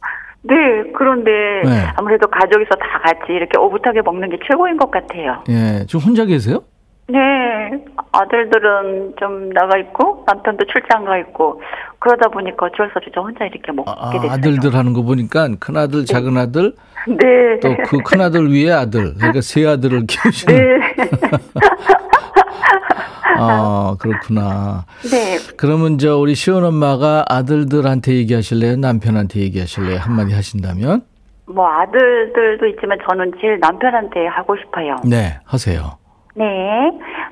네, 0.42 0.54
그런데 0.96 1.30
네. 1.64 1.86
아무래도 1.96 2.26
가족이서 2.28 2.70
다 2.70 3.00
같이 3.04 3.32
이렇게 3.32 3.58
오붓하게 3.58 4.02
먹는 4.02 4.30
게 4.30 4.38
최고인 4.48 4.76
것 4.76 4.90
같아요. 4.90 5.42
예. 5.48 5.84
지금 5.86 6.00
혼자 6.06 6.24
계세요? 6.24 6.62
네, 7.08 7.18
아들들은 8.12 9.14
좀 9.18 9.50
나가 9.50 9.76
있고 9.78 10.24
남편도 10.28 10.64
출장 10.66 11.04
가 11.04 11.18
있고 11.18 11.60
그러다 11.98 12.28
보니까 12.30 12.66
어쩔 12.66 12.88
수 12.90 12.92
없이 12.98 13.10
저 13.14 13.20
혼자 13.20 13.44
이렇게 13.44 13.72
먹게 13.72 13.90
아, 13.94 14.10
됐어요. 14.12 14.30
아들들 14.30 14.74
하는 14.74 14.92
거 14.92 15.02
보니까 15.02 15.48
큰 15.58 15.76
아들, 15.76 16.04
작은 16.06 16.36
아들, 16.36 16.72
네. 17.08 17.58
또 17.60 17.74
그 17.84 17.98
큰 18.04 18.20
아들 18.20 18.50
위에 18.52 18.70
아들. 18.72 19.14
그러니까 19.14 19.40
세 19.40 19.66
아들을 19.66 20.06
키우시는. 20.06 20.54
네. 20.56 20.94
아, 23.38 23.96
그렇구나. 24.00 24.84
네. 25.10 25.38
그러면 25.56 25.98
저 25.98 26.16
우리 26.18 26.34
시원 26.34 26.64
엄마가 26.64 27.24
아들들한테 27.28 28.14
얘기하실래요? 28.14 28.76
남편한테 28.76 29.40
얘기하실래요? 29.40 29.98
한마디 29.98 30.34
하신다면? 30.34 31.02
뭐 31.46 31.66
아들들도 31.68 32.66
있지만 32.68 32.98
저는 33.08 33.32
제일 33.40 33.58
남편한테 33.60 34.26
하고 34.26 34.56
싶어요. 34.56 34.96
네, 35.04 35.38
하세요. 35.44 35.98
네. 36.36 36.46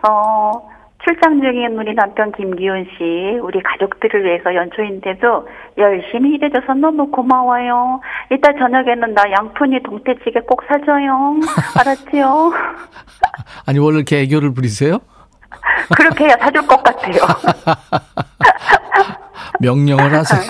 어, 0.09 0.69
출장 1.05 1.41
중인 1.41 1.79
우리 1.79 1.95
남편 1.95 2.33
김기훈 2.33 2.85
씨, 2.97 3.39
우리 3.41 3.63
가족들을 3.63 4.25
위해서 4.25 4.53
연초인데도 4.55 5.49
열심히 5.79 6.35
일해줘서 6.35 6.75
너무 6.75 7.11
고마워요. 7.11 8.01
이따 8.33 8.53
저녁에는 8.53 9.15
나 9.15 9.23
양푼이 9.31 9.83
동태찌개 9.85 10.41
꼭 10.41 10.63
사줘요. 10.69 11.37
알았지요? 11.79 12.53
아니, 13.67 13.79
원래 13.79 13.99
이렇게 13.99 14.21
애교를 14.23 14.53
부리세요? 14.53 14.99
그렇게 15.97 16.25
해야 16.25 16.37
사줄 16.39 16.67
것 16.67 16.83
같아요. 16.83 17.17
명령을 19.61 20.15
하세요. 20.15 20.41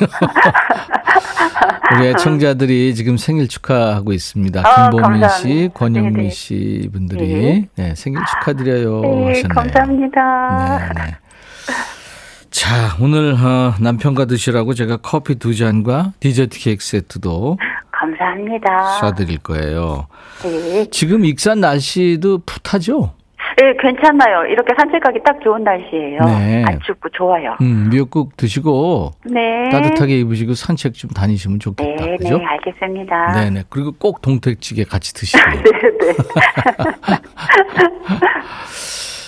우리 1.97 2.09
애청자들이 2.09 2.95
지금 2.95 3.17
생일 3.17 3.49
축하하고 3.49 4.13
있습니다. 4.13 4.63
아, 4.65 4.91
김보민 4.91 5.21
씨, 5.21 5.23
감사합니다. 5.23 5.75
권영미 5.75 6.13
네네. 6.17 6.31
씨 6.31 6.91
분들이 6.93 7.67
네, 7.77 7.95
생일 7.95 8.21
축하드려요 8.27 9.01
네, 9.01 9.27
하셨네요. 9.29 9.49
감사합니다. 9.55 10.93
네, 10.95 11.03
네. 11.07 11.17
자, 12.51 12.97
오늘 13.01 13.35
어, 13.35 13.75
남편과 13.81 14.27
드시라고 14.27 14.75
제가 14.75 14.99
커피 14.99 15.37
두 15.37 15.55
잔과 15.55 16.13
디저트 16.21 16.59
케이크 16.59 16.85
세트도 16.85 17.59
감사합니다. 17.91 18.99
쏴드릴 19.01 19.43
거예요. 19.43 20.07
네. 20.43 20.87
지금 20.91 21.25
익산 21.25 21.61
날씨도 21.61 22.43
풋하죠? 22.45 23.15
네, 23.59 23.75
괜찮아요. 23.81 24.45
이렇게 24.47 24.73
산책하기 24.79 25.19
딱 25.25 25.41
좋은 25.43 25.65
날씨예요. 25.65 26.21
네. 26.21 26.63
안 26.65 26.79
춥고 26.81 27.09
좋아요. 27.09 27.57
음, 27.61 27.89
미역국 27.91 28.37
드시고 28.37 29.11
네. 29.25 29.69
따뜻하게 29.71 30.21
입으시고 30.21 30.55
산책 30.55 30.95
좀 30.95 31.11
다니시면 31.11 31.59
좋겠다. 31.59 32.05
네, 32.05 32.17
그죠? 32.19 32.39
네, 32.39 32.45
알겠습니다. 32.45 33.33
네 33.33 33.51
네. 33.51 33.65
그리고 33.69 33.91
꼭 33.91 34.23
동태찌개 34.23 34.85
같이 34.85 35.13
드시고요. 35.13 35.45
네, 35.63 35.73
네. 35.73 36.15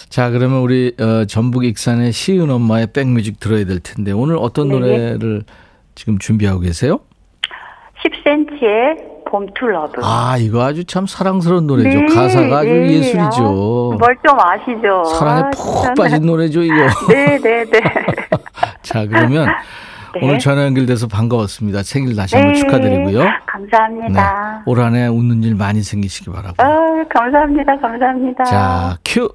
자, 0.08 0.30
그러면 0.30 0.60
우리 0.60 0.94
어, 1.00 1.24
전북 1.24 1.64
익산의 1.64 2.12
시은 2.12 2.50
엄마의 2.50 2.92
백뮤직 2.92 3.40
들어야 3.40 3.64
될 3.64 3.80
텐데 3.80 4.12
오늘 4.12 4.36
어떤 4.38 4.68
네. 4.68 4.74
노래를 4.74 5.42
지금 5.96 6.18
준비하고 6.18 6.60
계세요? 6.60 7.00
10cm의 8.04 9.09
봄투러브. 9.30 10.00
아, 10.02 10.36
이거 10.38 10.62
아주 10.62 10.84
참 10.84 11.06
사랑스러운 11.06 11.66
노래죠. 11.66 11.88
네, 12.00 12.06
가사가 12.06 12.58
아주 12.58 12.68
네. 12.68 12.94
예술이죠. 12.94 13.96
뭘좀 13.98 14.38
아시죠? 14.38 15.04
사랑에 15.04 15.40
아, 15.42 15.50
푹 15.50 15.82
참. 15.84 15.94
빠진 15.94 16.26
노래죠, 16.26 16.62
이거. 16.62 16.74
네, 17.08 17.38
네, 17.38 17.64
네. 17.64 17.80
자, 18.82 19.06
그러면 19.06 19.46
네. 20.14 20.20
오늘 20.22 20.38
전화 20.40 20.64
연결돼서 20.64 21.06
반가웠습니다. 21.06 21.82
생일 21.84 22.16
다시 22.16 22.34
한번 22.36 22.54
네, 22.54 22.58
축하드리고요. 22.60 23.24
감사합니다. 23.46 24.62
올 24.66 24.80
한해 24.80 25.06
웃는 25.06 25.44
일 25.44 25.54
많이 25.54 25.82
생기시기 25.82 26.30
바라고. 26.30 26.54
아, 26.58 27.04
감사합니다. 27.08 27.76
감사합니다. 27.78 28.44
자, 28.44 28.96
큐. 29.04 29.28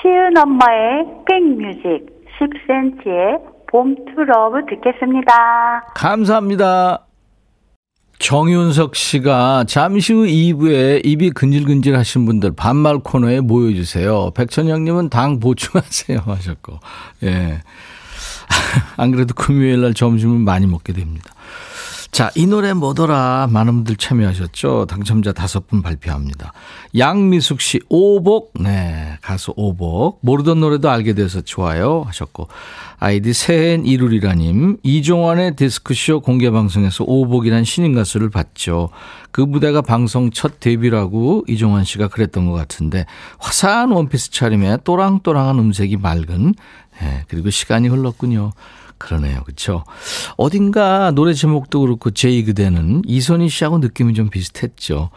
시은 0.00 0.36
엄마의 0.36 1.04
백뮤직 1.26 2.06
10cm의 2.40 3.38
봄투러브 3.70 4.64
듣겠습니다. 4.70 5.84
감사합니다. 5.94 7.04
정윤석 8.20 8.96
씨가 8.96 9.64
잠시 9.66 10.12
후 10.12 10.26
2부에 10.26 11.04
입이 11.06 11.30
근질근질 11.30 11.96
하신 11.96 12.26
분들 12.26 12.52
반말 12.52 12.98
코너에 12.98 13.40
모여주세요. 13.40 14.32
백천영님은 14.34 15.08
당 15.08 15.40
보충하세요 15.40 16.20
하셨고. 16.26 16.78
예. 17.24 17.62
안 18.98 19.10
그래도 19.10 19.34
금요일 19.34 19.80
날 19.80 19.94
점심을 19.94 20.38
많이 20.38 20.66
먹게 20.66 20.92
됩니다. 20.92 21.32
자, 22.10 22.32
이 22.34 22.44
노래 22.46 22.72
뭐더라? 22.72 23.48
많은 23.52 23.74
분들 23.76 23.94
참여하셨죠? 23.94 24.86
당첨자 24.86 25.32
다섯 25.32 25.68
분 25.68 25.80
발표합니다. 25.80 26.52
양미숙 26.98 27.60
씨, 27.60 27.80
오복. 27.88 28.54
네, 28.60 29.16
가수 29.22 29.52
오복. 29.56 30.18
모르던 30.22 30.58
노래도 30.58 30.90
알게 30.90 31.14
돼서 31.14 31.40
좋아요. 31.40 32.02
하셨고. 32.06 32.48
아이디 32.98 33.32
새해엔 33.32 33.86
이룰이라님, 33.86 34.78
이종환의 34.82 35.54
디스크쇼 35.54 36.20
공개방송에서 36.20 37.04
오복이란 37.06 37.62
신인 37.62 37.94
가수를 37.94 38.28
봤죠. 38.28 38.90
그 39.30 39.40
무대가 39.40 39.80
방송 39.80 40.32
첫 40.32 40.58
데뷔라고 40.58 41.44
이종환 41.48 41.84
씨가 41.84 42.08
그랬던 42.08 42.46
것 42.46 42.52
같은데, 42.54 43.06
화사한 43.38 43.92
원피스 43.92 44.32
차림에 44.32 44.78
또랑또랑한 44.82 45.60
음색이 45.60 45.96
맑은, 45.98 46.54
예, 47.02 47.24
그리고 47.28 47.50
시간이 47.50 47.88
흘렀군요. 47.88 48.50
그러네요. 49.00 49.42
그렇죠. 49.42 49.84
어딘가 50.36 51.10
노래 51.10 51.32
제목도 51.32 51.80
그렇고 51.80 52.10
제이 52.10 52.44
그대는 52.44 53.02
이선희 53.06 53.48
씨하고 53.48 53.78
느낌이 53.78 54.14
좀 54.14 54.28
비슷했죠. 54.28 55.10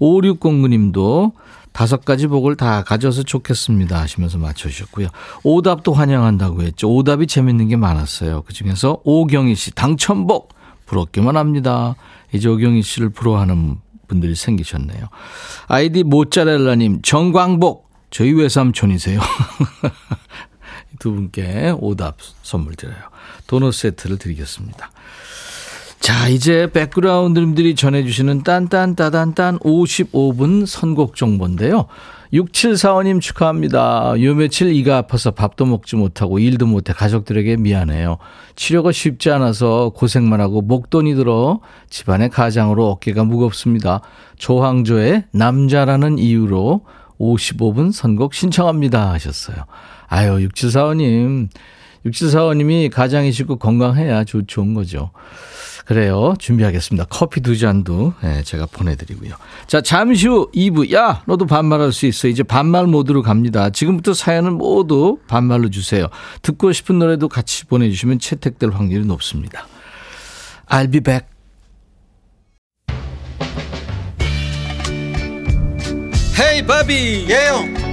5609님도 0.00 1.32
다섯 1.72 2.04
가지 2.04 2.28
복을 2.28 2.56
다 2.56 2.84
가져서 2.84 3.24
좋겠습니다 3.24 4.00
하시면서 4.00 4.38
맞춰주셨고요. 4.38 5.08
오답도 5.42 5.92
환영한다고 5.92 6.62
했죠. 6.62 6.88
오답이 6.88 7.26
재밌는 7.26 7.68
게 7.68 7.76
많았어요. 7.76 8.42
그중에서 8.42 9.00
오경희 9.02 9.56
씨 9.56 9.72
당첨복 9.72 10.54
부럽기만 10.86 11.36
합니다. 11.36 11.96
이제 12.32 12.48
오경희 12.48 12.82
씨를 12.82 13.10
부러워하는 13.10 13.78
분들이 14.06 14.36
생기셨네요. 14.36 15.08
아이디 15.66 16.04
모짜렐라님 16.04 17.02
정광복 17.02 17.90
저희 18.10 18.32
외삼촌이세요. 18.32 19.18
두 20.98 21.12
분께 21.12 21.74
오답 21.78 22.16
선물 22.42 22.74
드려요. 22.74 22.96
도넛 23.46 23.74
세트를 23.74 24.18
드리겠습니다. 24.18 24.90
자, 26.00 26.28
이제 26.28 26.70
백그라운드님들이 26.70 27.74
전해주시는 27.74 28.42
딴딴따단딴 28.42 29.60
55분 29.60 30.66
선곡 30.66 31.16
정보인데요. 31.16 31.86
6745님 32.34 33.20
축하합니다. 33.20 34.14
요 34.20 34.34
며칠 34.34 34.74
이가 34.74 34.98
아파서 34.98 35.30
밥도 35.30 35.64
먹지 35.64 35.96
못하고 35.96 36.38
일도 36.38 36.66
못해 36.66 36.92
가족들에게 36.92 37.56
미안해요. 37.56 38.18
치료가 38.56 38.92
쉽지 38.92 39.30
않아서 39.30 39.92
고생만 39.94 40.40
하고 40.40 40.60
목돈이 40.60 41.14
들어 41.14 41.60
집안의 41.88 42.30
가장으로 42.30 42.88
어깨가 42.90 43.24
무겁습니다. 43.24 44.02
조항조의 44.36 45.24
남자라는 45.32 46.18
이유로 46.18 46.82
55분 47.20 47.92
선곡 47.92 48.34
신청합니다 48.34 49.12
하셨어요. 49.12 49.64
아유, 50.14 50.48
6745님. 50.48 51.48
6745님이 52.06 52.88
가장이시고 52.88 53.56
건강해야 53.56 54.22
좋, 54.22 54.46
좋은 54.46 54.72
거죠. 54.72 55.10
그래요. 55.86 56.34
준비하겠습니다. 56.38 57.06
커피 57.10 57.40
두 57.40 57.58
잔도 57.58 58.14
네, 58.22 58.42
제가 58.44 58.66
보내드리고요. 58.66 59.34
자, 59.66 59.80
잠시 59.80 60.28
후 60.28 60.50
2부. 60.54 60.92
야, 60.92 61.22
너도 61.26 61.46
반말할 61.46 61.92
수 61.92 62.06
있어. 62.06 62.28
이제 62.28 62.44
반말 62.44 62.86
모드로 62.86 63.22
갑니다. 63.22 63.70
지금부터 63.70 64.14
사연은 64.14 64.52
모두 64.52 65.18
반말로 65.26 65.68
주세요. 65.68 66.06
듣고 66.42 66.72
싶은 66.72 67.00
노래도 67.00 67.28
같이 67.28 67.64
보내주시면 67.64 68.20
채택될 68.20 68.70
확률이 68.70 69.04
높습니다. 69.06 69.66
I'll 70.68 70.92
be 70.92 71.00
back. 71.00 71.26
헤이 76.38 76.66
바비 76.66 77.26
예요 77.28 77.83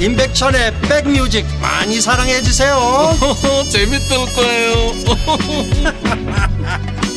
임백천의 0.00 0.72
백뮤직 0.82 1.44
많이 1.60 2.00
사랑해 2.00 2.40
주세요 2.40 2.76
재밌을 3.68 4.16
거예요 4.34 4.92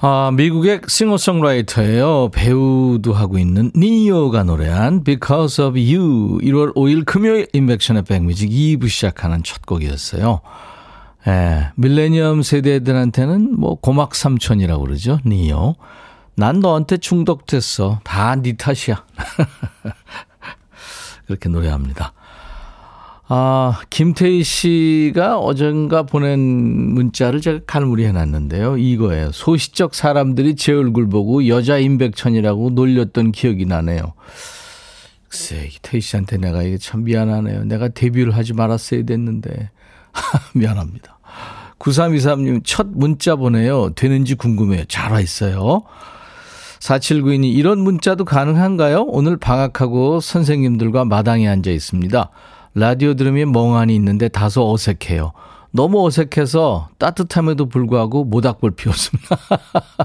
아, 0.00 0.30
미국의 0.32 0.82
싱어송라이터예요. 0.86 2.30
배우도 2.32 3.12
하고 3.12 3.36
있는 3.36 3.72
니오가 3.74 4.44
노래한 4.44 5.02
Because 5.02 5.64
of 5.64 5.76
You 5.76 6.38
1월 6.38 6.72
5일 6.76 7.04
금요일 7.04 7.48
인백션의 7.52 8.04
백뮤직 8.04 8.48
2부 8.48 8.88
시작하는 8.88 9.42
첫 9.42 9.66
곡이었어요. 9.66 10.40
예, 11.26 11.72
밀레니엄 11.74 12.42
세대들한테는 12.42 13.58
뭐 13.58 13.74
고막 13.74 14.14
삼촌이라고 14.14 14.84
그러죠. 14.84 15.18
니오. 15.26 15.74
난 16.38 16.60
너한테 16.60 16.98
중독됐어. 16.98 18.00
다 18.04 18.36
네 18.36 18.56
탓이야. 18.56 19.04
그렇게 21.26 21.48
노래합니다. 21.48 22.12
아, 23.30 23.80
김태희 23.90 24.42
씨가 24.42 25.38
어젠가 25.38 26.04
보낸 26.04 26.38
문자를 26.40 27.42
제가 27.42 27.60
칼무리 27.66 28.06
해 28.06 28.12
놨는데요. 28.12 28.78
이거예요. 28.78 29.32
소시적 29.32 29.94
사람들이 29.94 30.56
제 30.56 30.72
얼굴 30.72 31.10
보고 31.10 31.46
여자 31.46 31.76
임백천이라고 31.76 32.70
놀렸던 32.70 33.32
기억이 33.32 33.66
나네요. 33.66 34.14
글쎄, 35.28 35.68
태희 35.82 36.00
씨한테 36.00 36.38
내가 36.38 36.62
이게 36.62 36.78
참 36.78 37.04
미안하네요. 37.04 37.64
내가 37.64 37.88
데뷔를 37.88 38.34
하지 38.34 38.54
말았어야 38.54 39.02
됐는데. 39.04 39.70
미안합니다. 40.54 41.18
9323님 41.78 42.62
첫 42.64 42.86
문자 42.88 43.36
보내요. 43.36 43.90
되는지 43.90 44.36
궁금해요. 44.36 44.86
잘 44.86 45.12
와 45.12 45.20
있어요. 45.20 45.82
4792님 46.80 47.52
이런 47.52 47.80
문자도 47.80 48.24
가능한가요? 48.24 49.02
오늘 49.08 49.36
방학하고 49.36 50.20
선생님들과 50.20 51.04
마당에 51.04 51.48
앉아 51.48 51.70
있습니다. 51.70 52.30
라디오 52.74 53.14
들으면 53.14 53.52
멍하니 53.52 53.94
있는데 53.96 54.28
다소 54.28 54.72
어색해요. 54.72 55.32
너무 55.70 56.06
어색해서 56.06 56.88
따뜻함에도 56.98 57.66
불구하고 57.66 58.24
모닥불 58.24 58.72
피웠습니다. 58.72 59.36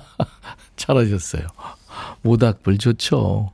잘하셨어요. 0.75 1.47
모닥불 2.21 2.77
좋죠. 2.77 3.51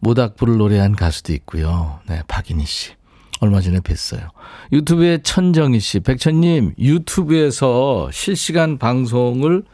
모닥불을 0.00 0.58
노래한 0.58 0.96
가수도 0.96 1.32
있고요. 1.32 2.00
네, 2.08 2.22
박인희 2.28 2.64
씨. 2.66 2.92
얼마 3.40 3.60
전에 3.60 3.80
뵀어요. 3.80 4.28
유튜브에 4.72 5.18
천정희 5.22 5.80
씨, 5.80 5.98
백천님, 5.98 6.74
유튜브에서 6.78 8.08
실시간 8.12 8.78
방송을 8.78 9.64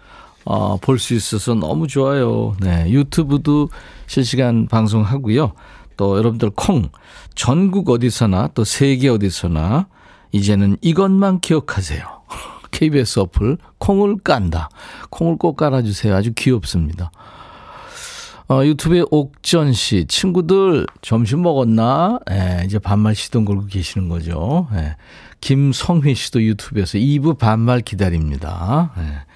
어, 0.51 0.79
볼 0.79 0.99
수 0.99 1.13
있어서 1.13 1.53
너무 1.55 1.87
좋아요. 1.87 2.57
네, 2.61 2.89
유튜브도 2.89 3.69
실시간 4.07 4.67
방송하고요. 4.67 5.53
또 5.99 6.17
여러분들 6.17 6.51
콩, 6.57 6.89
전국 7.35 7.91
어디서나 7.91 8.49
또 8.55 8.65
세계 8.65 9.11
어디서나 9.11 9.89
이제는 10.33 10.79
이것만 10.81 11.41
기억하세요. 11.41 12.01
KBS 12.71 13.21
어플 13.21 13.59
콩을 13.77 14.17
깐다. 14.25 14.71
콩을 15.11 15.37
꼭 15.37 15.57
깔아주세요. 15.59 16.15
아주 16.17 16.33
귀엽습니다. 16.35 17.11
어, 18.49 18.65
유튜브에 18.65 19.03
옥전 19.11 19.75
씨, 19.75 20.07
친구들 20.09 20.87
점심 21.03 21.43
먹었나? 21.43 22.21
예, 22.31 22.63
이제 22.65 22.79
반말 22.79 23.15
시동 23.15 23.45
걸고 23.45 23.67
계시는 23.67 24.09
거죠. 24.09 24.67
예. 24.73 24.97
김성휘 25.43 26.15
씨도 26.15 26.43
유튜브에서 26.43 26.97
2부 26.97 27.37
반말 27.37 27.83
기다립니다. 27.83 28.93
예. 28.97 29.28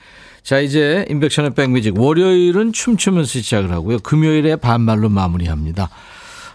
자, 0.43 0.59
이제 0.59 1.07
인백션의 1.09 1.55
백뮤직. 1.55 1.99
월요일은 1.99 2.73
춤추면서 2.73 3.39
시작을 3.41 3.71
하고요. 3.73 3.99
금요일에 4.01 4.57
반말로 4.57 5.09
마무리합니다. 5.09 5.89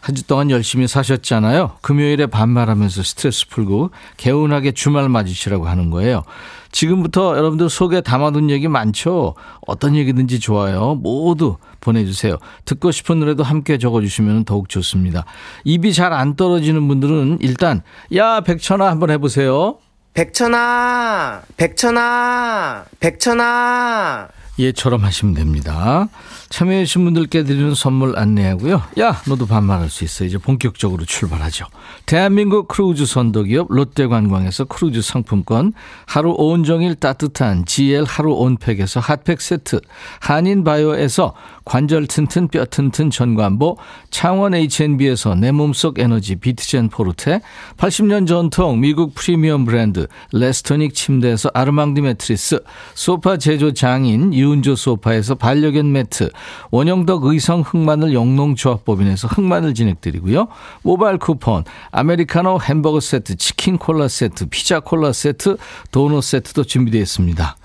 한 0.01 0.15
주 0.15 0.23
동안 0.25 0.49
열심히 0.51 0.87
사셨잖아요. 0.87 1.71
금요일에 1.81 2.27
반말하면서 2.27 3.03
스트레스 3.03 3.47
풀고 3.49 3.91
개운하게 4.15 4.71
주말 4.71 5.09
맞으시라고 5.09 5.67
하는 5.67 5.89
거예요. 5.89 6.23
지금부터 6.71 7.35
여러분들 7.35 7.69
속에 7.69 7.99
담아둔 8.01 8.49
얘기 8.49 8.69
많죠? 8.69 9.35
어떤 9.65 9.95
얘기든지 9.95 10.39
좋아요. 10.39 10.95
모두 10.95 11.57
보내주세요. 11.81 12.37
듣고 12.63 12.91
싶은 12.91 13.19
노래도 13.19 13.43
함께 13.43 13.77
적어주시면 13.77 14.45
더욱 14.45 14.69
좋습니다. 14.69 15.25
입이 15.65 15.91
잘 15.93 16.13
안 16.13 16.35
떨어지는 16.37 16.87
분들은 16.87 17.39
일단, 17.41 17.81
야, 18.15 18.39
백천아 18.41 18.89
한번 18.89 19.09
해보세요. 19.09 19.77
백천아, 20.17 21.43
백천아, 21.57 22.85
백천아. 22.99 24.27
예처럼 24.57 25.03
하시면 25.03 25.35
됩니다. 25.35 26.07
참여해주신 26.49 27.03
분들께 27.03 27.43
드리는 27.43 27.75
선물 27.75 28.17
안내하고요. 28.17 28.81
야, 28.99 29.21
너도 29.27 29.45
반말할 29.45 29.91
수 29.91 30.03
있어. 30.03 30.25
이제 30.25 30.39
본격적으로 30.39 31.05
출발하죠. 31.05 31.67
대한민국 32.07 32.67
크루즈 32.67 33.05
선도기업 33.05 33.67
롯데관광에서 33.69 34.65
크루즈 34.65 35.03
상품권, 35.03 35.73
하루 36.07 36.33
온종일 36.35 36.95
따뜻한 36.95 37.65
GL 37.65 38.03
하루 38.05 38.33
온팩에서 38.33 38.99
핫팩 38.99 39.39
세트, 39.39 39.81
한인바이오에서 40.21 41.35
관절 41.67 42.07
튼튼 42.07 42.47
뼈 42.47 42.63
튼튼 42.63 43.09
전관보, 43.09 43.77
창원 44.09 44.55
H&B에서 44.55 45.35
내 45.35 45.51
몸속 45.51 45.99
에너지 45.99 46.35
비트젠 46.35 46.87
포르테, 46.87 47.41
80년 47.75 48.25
전통 48.25 48.79
미국 48.79 49.13
프리미엄 49.13 49.65
브랜드 49.65 50.07
레스토닉 50.31 50.93
침대에서 50.93 51.51
아르망디 51.53 51.99
매트리스, 52.01 52.63
소파 52.95 53.35
제조 53.35 53.73
장인 53.73 54.33
유운조 54.33 54.77
소파에서 54.77 55.35
반려견 55.35 55.91
매트, 55.91 56.29
원형덕 56.71 57.25
의성 57.25 57.61
흑마늘 57.61 58.13
영농조합법인에서 58.13 59.27
흑마늘 59.27 59.73
진행드리고요. 59.73 60.47
모바일 60.83 61.17
쿠폰, 61.17 61.65
아메리카노 61.91 62.61
햄버거 62.61 63.01
세트, 63.01 63.35
치킨 63.35 63.77
콜라 63.77 64.07
세트, 64.07 64.47
피자 64.47 64.79
콜라 64.79 65.11
세트, 65.11 65.57
도넛 65.91 66.23
세트도 66.23 66.63
준비되어 66.63 67.01
있습니다. 67.01 67.57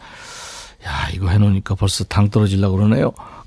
야, 0.85 0.91
이거 1.15 1.29
해놓으니까 1.29 1.77
벌써 1.77 2.03
당 2.03 2.29
떨어지려고 2.29 2.77
그러네요. 2.77 3.13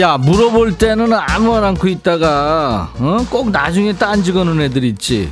야 0.00 0.16
물어볼 0.16 0.78
때는 0.78 1.12
아무 1.12 1.52
말 1.52 1.62
않고 1.64 1.88
있다가 1.88 2.92
어? 2.98 3.18
꼭 3.28 3.50
나중에 3.50 3.92
딴지 3.92 4.32
거는 4.32 4.60
애들 4.62 4.82
있지. 4.84 5.30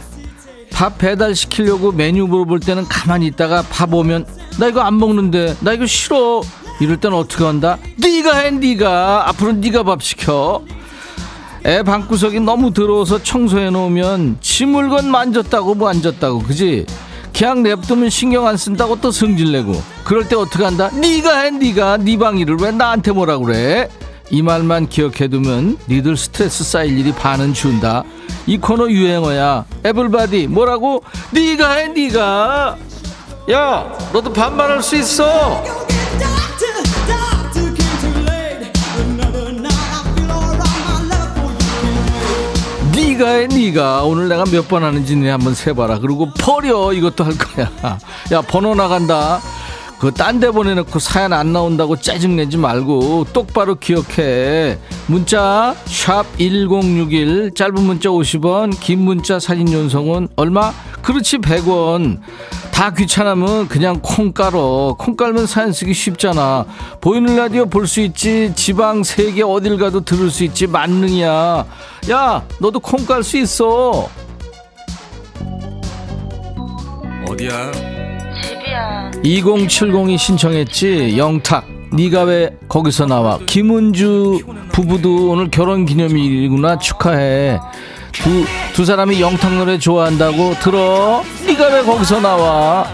밥 0.73 0.99
배달 0.99 1.35
시키려고 1.35 1.91
메뉴 1.91 2.27
물어볼 2.27 2.61
때는 2.61 2.85
가만히 2.87 3.27
있다가 3.29 3.63
밥 3.71 3.95
오면 3.95 4.27
나 4.59 4.67
이거 4.67 4.81
안 4.81 4.99
먹는데 4.99 5.57
나 5.61 5.73
이거 5.73 5.87
싫어. 5.87 6.43
이럴 6.81 6.99
땐 6.99 7.13
어떻게 7.15 7.45
한다 7.45 7.79
네가 7.99 8.37
해 8.37 8.51
네가. 8.51 9.29
앞으로 9.29 9.53
네가 9.53 9.85
밥 9.85 10.03
시켜. 10.03 10.63
애 11.65 11.83
방구석이 11.83 12.41
너무 12.41 12.73
더러워서 12.73 13.23
청소해 13.23 13.71
놓으면 13.71 14.39
지 14.41 14.67
물건 14.67 15.11
만졌다고 15.11 15.75
뭐 15.77 15.89
만졌다고 15.89 16.41
그지? 16.41 16.87
그냥 17.37 17.63
냅두면 17.63 18.11
신경 18.11 18.47
안 18.47 18.57
쓴다고 18.57 19.01
또 19.01 19.11
성질내고. 19.11 19.81
그럴 20.05 20.29
때 20.29 20.37
어떻게 20.37 20.65
한다 20.65 20.91
네가 20.93 21.39
해 21.39 21.51
네가. 21.51 21.97
네 21.99 22.17
방 22.19 22.39
일을 22.39 22.57
왜 22.61 22.71
나한테 22.71 23.13
뭐라 23.13 23.39
그래 23.39 23.89
이 24.31 24.43
말만 24.43 24.89
기억해두면 24.89 25.79
니들 25.89 26.17
스트레스 26.17 26.63
쌓일 26.65 26.99
일이 26.99 27.13
반은 27.13 27.55
준다. 27.55 28.05
이 28.47 28.59
코너 28.59 28.89
유행어야. 28.91 29.65
에블바디 29.85 30.49
뭐라고? 30.49 31.03
네가 31.31 31.73
해 31.73 31.89
네가. 31.89 32.77
야 33.51 33.93
너도 34.13 34.33
반말할 34.33 34.83
수 34.83 34.97
있어. 34.97 35.63
네가 42.95 43.29
해 43.31 43.47
네가. 43.47 44.03
오늘 44.05 44.29
내가 44.29 44.45
몇 44.45 44.69
번 44.69 44.85
하는지 44.85 45.17
네 45.17 45.31
한번 45.31 45.55
세봐라. 45.55 45.99
그리고 45.99 46.29
버려. 46.39 46.93
이것도 46.93 47.25
할 47.25 47.35
거야. 47.39 47.71
야 48.33 48.41
번호 48.43 48.75
나간다 48.75 49.41
그딴데 49.99 50.51
보내놓고 50.53 50.99
사연 51.01 51.33
안 51.33 51.53
나온다고 51.53 51.97
짜증내지 51.97 52.57
말고 52.57 53.27
똑바로 53.33 53.75
기억해. 53.75 54.79
문자 55.09 55.75
샵 55.87 56.25
1061 56.39 57.53
짧은 57.55 57.75
문자 57.83 58.09
50원 58.09 58.79
긴 58.79 59.01
문자 59.01 59.41
사진 59.41 59.73
연속은 59.73 60.29
얼마? 60.37 60.73
그렇지 61.03 61.39
100원. 61.39 62.21
다 62.71 62.93
귀찮으면 62.95 63.67
그냥 63.67 63.99
콩 64.01 64.33
깔어. 64.33 64.95
콩 64.97 65.17
깔면 65.17 65.47
사연 65.49 65.73
쓰기 65.73 65.93
쉽잖아. 65.93 66.65
보이는 67.01 67.35
라디오 67.35 67.67
볼 67.67 67.89
수 67.89 68.01
있지 68.01 68.53
지방 68.55 69.03
세계 69.03 69.43
어딜 69.43 69.79
가도 69.79 70.05
들을 70.05 70.31
수 70.31 70.45
있지 70.45 70.69
만능이야. 70.69 71.67
야 72.13 72.43
너도 72.61 72.79
콩 72.79 73.05
깔 73.05 73.25
수 73.25 73.37
있어. 73.39 74.09
어디야? 77.29 78.18
2070이 79.25 80.19
신청했지. 80.19 81.17
영탁 81.19 81.67
네가 81.93 82.23
왜 82.25 82.51
거기서 82.69 83.07
나와? 83.07 83.39
김은주 83.47 84.41
부부도 84.73 85.31
오늘 85.31 85.51
결혼기념일이구나. 85.51 86.79
축하해. 86.79 87.59
두, 88.13 88.45
두 88.73 88.85
사람이 88.85 89.21
영탁 89.21 89.55
노래 89.55 89.79
좋아한다고 89.79 90.55
들어? 90.61 91.23
네가 91.47 91.69
왜 91.69 91.83
거기서 91.83 92.21
나와 92.21 92.87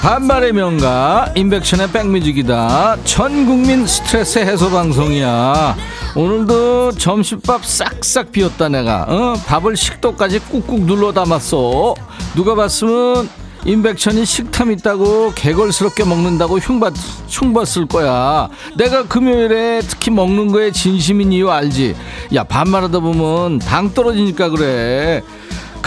반말의 0.00 0.52
명가 0.52 1.32
인백션의 1.34 1.90
백뮤직이다. 1.90 2.96
전국민 3.04 3.86
스트레스 3.86 4.38
해소 4.38 4.70
방송이야. 4.70 5.76
오늘도 6.14 6.92
점심밥 6.92 7.64
싹싹 7.64 8.30
비웠다 8.30 8.68
내가. 8.68 9.04
어? 9.08 9.34
밥을 9.46 9.76
식도까지 9.76 10.40
꾹꾹 10.50 10.86
눌러 10.86 11.12
담았어. 11.12 11.94
누가 12.34 12.54
봤으면 12.54 13.28
임백천이 13.64 14.24
식탐 14.24 14.70
있다고 14.70 15.32
개걸스럽게 15.34 16.04
먹는다고 16.04 16.58
흉받, 16.58 16.94
흉봤을 17.28 17.86
거야. 17.88 18.48
내가 18.78 19.02
금요일에 19.08 19.80
특히 19.80 20.12
먹는 20.12 20.52
거에 20.52 20.70
진심인 20.70 21.32
이유 21.32 21.50
알지? 21.50 21.96
야 22.34 22.44
반말하다 22.44 23.00
보면 23.00 23.58
당 23.58 23.92
떨어지니까 23.92 24.50
그래 24.50 25.22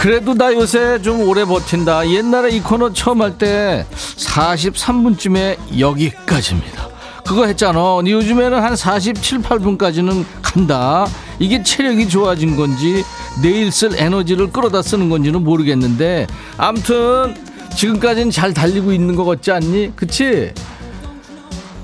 그래도 0.00 0.32
나 0.32 0.50
요새 0.54 1.00
좀 1.02 1.20
오래 1.28 1.44
버틴다. 1.44 2.08
옛날에 2.08 2.52
이 2.56 2.60
코너 2.60 2.90
처음 2.90 3.20
할 3.20 3.36
때 3.36 3.84
43분쯤에 4.16 5.78
여기까지입니다. 5.78 6.88
그거 7.26 7.44
했잖아. 7.44 8.00
요즘에는 8.06 8.62
한 8.62 8.74
47, 8.76 9.40
8분까지는 9.42 10.24
간다. 10.40 11.06
이게 11.38 11.62
체력이 11.62 12.08
좋아진 12.08 12.56
건지 12.56 13.04
내일 13.42 13.70
쓸 13.70 13.94
에너지를 13.94 14.50
끌어다 14.50 14.80
쓰는 14.80 15.10
건지는 15.10 15.44
모르겠는데 15.44 16.26
암튼 16.56 17.36
지금까지는 17.76 18.30
잘 18.30 18.54
달리고 18.54 18.92
있는 18.94 19.14
것 19.14 19.24
같지 19.26 19.52
않니? 19.52 19.92
그치? 19.96 20.52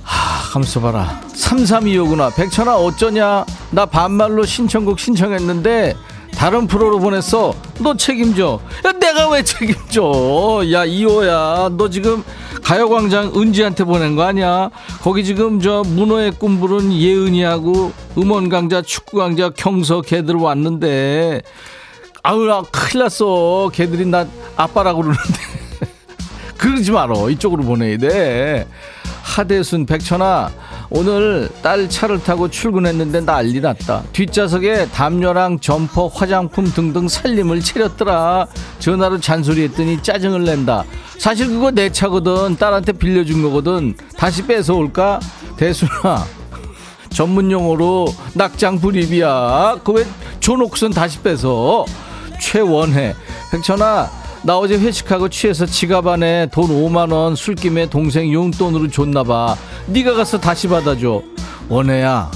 하, 0.03 0.53
감수 0.53 0.81
봐라. 0.81 1.21
3325구나. 1.35 2.35
백천아 2.35 2.77
어쩌냐? 2.77 3.45
나 3.71 3.85
반말로 3.85 4.47
신청곡 4.47 4.99
신청했는데 4.99 5.95
다른 6.37 6.67
프로로 6.67 6.99
보냈어. 6.99 7.55
너 7.81 7.97
책임져. 7.97 8.61
야 8.85 8.93
내가 8.93 9.31
왜 9.31 9.43
책임져? 9.43 10.63
야 10.73 10.85
이호야 10.85 11.71
너 11.73 11.89
지금 11.89 12.23
가요광장 12.63 13.33
은지한테 13.37 13.85
보낸 13.85 14.17
거 14.17 14.23
아니야? 14.25 14.71
거기 15.03 15.25
지금 15.25 15.61
저 15.61 15.83
문어의 15.87 16.33
꿈 16.33 16.61
부른 16.61 16.93
예은이하고 16.93 17.93
음원강자 18.19 18.83
축구강자 18.83 19.51
경서 19.51 20.03
걔들 20.03 20.35
왔는데. 20.37 21.43
아우 22.23 22.45
나 22.45 22.63
큰일 22.71 23.05
났어. 23.05 23.71
걔들이 23.73 24.05
나 24.05 24.27
아빠라고 24.57 25.03
그러는데. 25.03 25.39
그러지 26.59 26.91
마라 26.91 27.15
이쪽으로 27.31 27.63
보내야 27.63 27.97
돼. 27.97 28.67
하대순 29.23 29.87
백천아 29.87 30.51
오늘 30.91 31.49
딸 31.63 31.89
차를 31.89 32.23
타고 32.23 32.49
출근했는데 32.49 33.23
난리 33.23 33.61
났다. 33.61 34.05
뒷좌석에 34.13 34.89
담요랑 34.89 35.61
점퍼 35.61 36.07
화장품 36.09 36.67
등등 36.67 37.09
살림을 37.09 37.61
차렸더라. 37.61 38.47
전화로 38.79 39.21
잔소리했더니 39.21 40.03
짜증을 40.03 40.45
낸다. 40.45 40.85
사실 41.19 41.49
그거 41.49 41.71
내 41.71 41.91
차거든. 41.91 42.57
딸한테 42.57 42.93
빌려준 42.93 43.43
거거든. 43.43 43.95
다시 44.17 44.47
뺏어올까? 44.47 45.21
대순아 45.57 46.25
전문 47.11 47.51
용어로 47.51 48.07
낙장 48.35 48.79
불입이야. 48.79 49.79
그왜 49.85 50.05
줘놓고선 50.41 50.93
다시 50.93 51.19
뺏어? 51.21 51.85
최원혜 52.41 53.15
백천아 53.51 54.11
나 54.47 54.57
어제 54.59 54.79
회식하고 54.79 55.29
취해서 55.29 55.67
지갑 55.67 56.07
안에 56.07 56.49
돈 56.53 56.69
5만 56.69 57.11
원 57.13 57.35
술김에 57.35 57.91
동생 57.91 58.33
용돈으로 58.33 58.89
줬나 58.89 59.25
봐. 59.25 59.57
네가 59.87 60.15
가서 60.15 60.39
다시 60.39 60.69
받아줘. 60.69 61.21
원혜야 61.69 62.31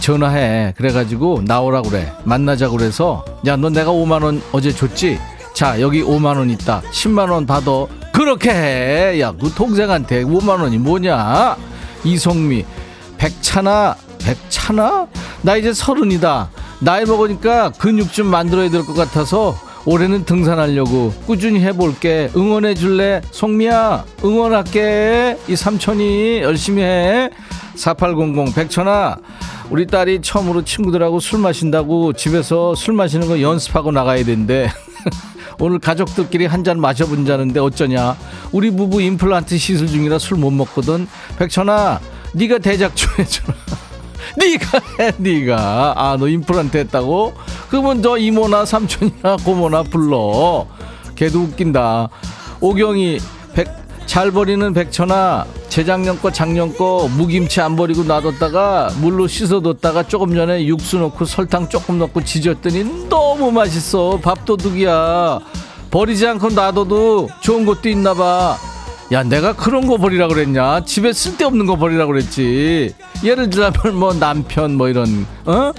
전화해. 0.00 0.72
그래가지고 0.74 1.42
나오라 1.44 1.82
그래. 1.82 2.10
만나자 2.24 2.70
그래서 2.70 3.22
야 3.46 3.56
너 3.56 3.68
내가 3.68 3.90
5만 3.90 4.22
원 4.24 4.42
어제 4.52 4.72
줬지? 4.72 5.18
자 5.52 5.78
여기 5.82 6.02
5만 6.02 6.38
원 6.38 6.48
있다. 6.48 6.80
10만 6.90 7.30
원 7.30 7.44
받아. 7.44 7.70
그렇게 8.14 8.50
해 8.50 9.20
야 9.20 9.32
그 9.32 9.50
동생한테 9.54 10.24
5만 10.24 10.62
원이 10.62 10.78
뭐냐? 10.78 11.56
이송미 12.04 12.64
백찬아 13.18 13.96
백찬아 14.24 15.08
나 15.42 15.56
이제 15.56 15.74
서른이다. 15.74 16.48
나이 16.80 17.04
먹으니까 17.04 17.70
근육 17.72 18.14
좀 18.14 18.28
만들어야 18.28 18.70
될 18.70 18.82
것 18.86 18.94
같아서 18.94 19.54
올해는 19.84 20.24
등산하려고 20.24 21.12
꾸준히 21.26 21.60
해볼게. 21.60 22.30
응원해 22.36 22.74
줄래? 22.74 23.20
송미야 23.30 24.04
응원할게. 24.24 25.38
이 25.48 25.56
삼촌이 25.56 26.40
열심히 26.42 26.82
해 26.82 27.30
4800 27.74 28.54
백천아 28.54 29.16
우리 29.70 29.86
딸이 29.86 30.20
처음으로 30.22 30.62
친구들하고 30.64 31.18
술 31.18 31.40
마신다고 31.40 32.12
집에서 32.12 32.74
술 32.74 32.94
마시는 32.94 33.26
거 33.26 33.40
연습하고 33.40 33.90
나가야 33.90 34.24
된대. 34.24 34.70
오늘 35.58 35.78
가족들끼리 35.78 36.46
한 36.46 36.62
잔 36.64 36.80
마셔본자는데 36.80 37.58
어쩌냐. 37.58 38.16
우리 38.52 38.70
부부 38.70 39.02
임플란트 39.02 39.58
시술 39.58 39.88
중이라 39.88 40.18
술 40.18 40.36
못 40.36 40.50
먹거든. 40.52 41.08
백천아 41.38 42.00
네가 42.34 42.58
대작 42.58 42.94
좀 42.94 43.10
해줘라 43.18 43.54
네가 44.36 44.80
해 45.00 45.12
네가. 45.16 45.94
아 45.96 46.16
너 46.18 46.28
임플란트 46.28 46.76
했다고? 46.76 47.34
그러면 47.68 48.02
너 48.02 48.18
이모나 48.18 48.64
삼촌이나 48.64 49.36
고모나 49.44 49.82
불러. 49.84 50.66
걔도 51.14 51.40
웃긴다. 51.40 52.08
오경이 52.60 53.18
백 53.54 53.82
잘 54.04 54.30
버리는 54.30 54.74
백천아 54.74 55.46
재작년 55.70 56.20
거 56.20 56.30
작년 56.30 56.76
거 56.76 57.08
무김치 57.16 57.60
안 57.62 57.76
버리고 57.76 58.02
놔뒀다가 58.02 58.90
물로 59.00 59.26
씻어뒀다가 59.26 60.02
조금 60.02 60.34
전에 60.34 60.66
육수 60.66 60.98
넣고 60.98 61.24
설탕 61.24 61.66
조금 61.68 61.98
넣고 61.98 62.22
지졌더니 62.22 63.08
너무 63.08 63.50
맛있어. 63.52 64.18
밥도둑이야. 64.22 65.38
버리지 65.90 66.26
않고 66.26 66.50
놔둬도 66.50 67.28
좋은 67.40 67.64
것도 67.64 67.88
있나 67.88 68.12
봐 68.12 68.58
야, 69.12 69.22
내가 69.22 69.52
그런 69.52 69.86
거 69.86 69.98
버리라 69.98 70.26
그랬냐? 70.26 70.84
집에 70.86 71.12
쓸데없는 71.12 71.66
거 71.66 71.76
버리라 71.76 72.06
그랬지. 72.06 72.94
예를 73.22 73.50
들자면 73.50 73.94
뭐 73.94 74.14
남편 74.14 74.74
뭐 74.74 74.88
이런 74.88 75.26
어? 75.44 75.72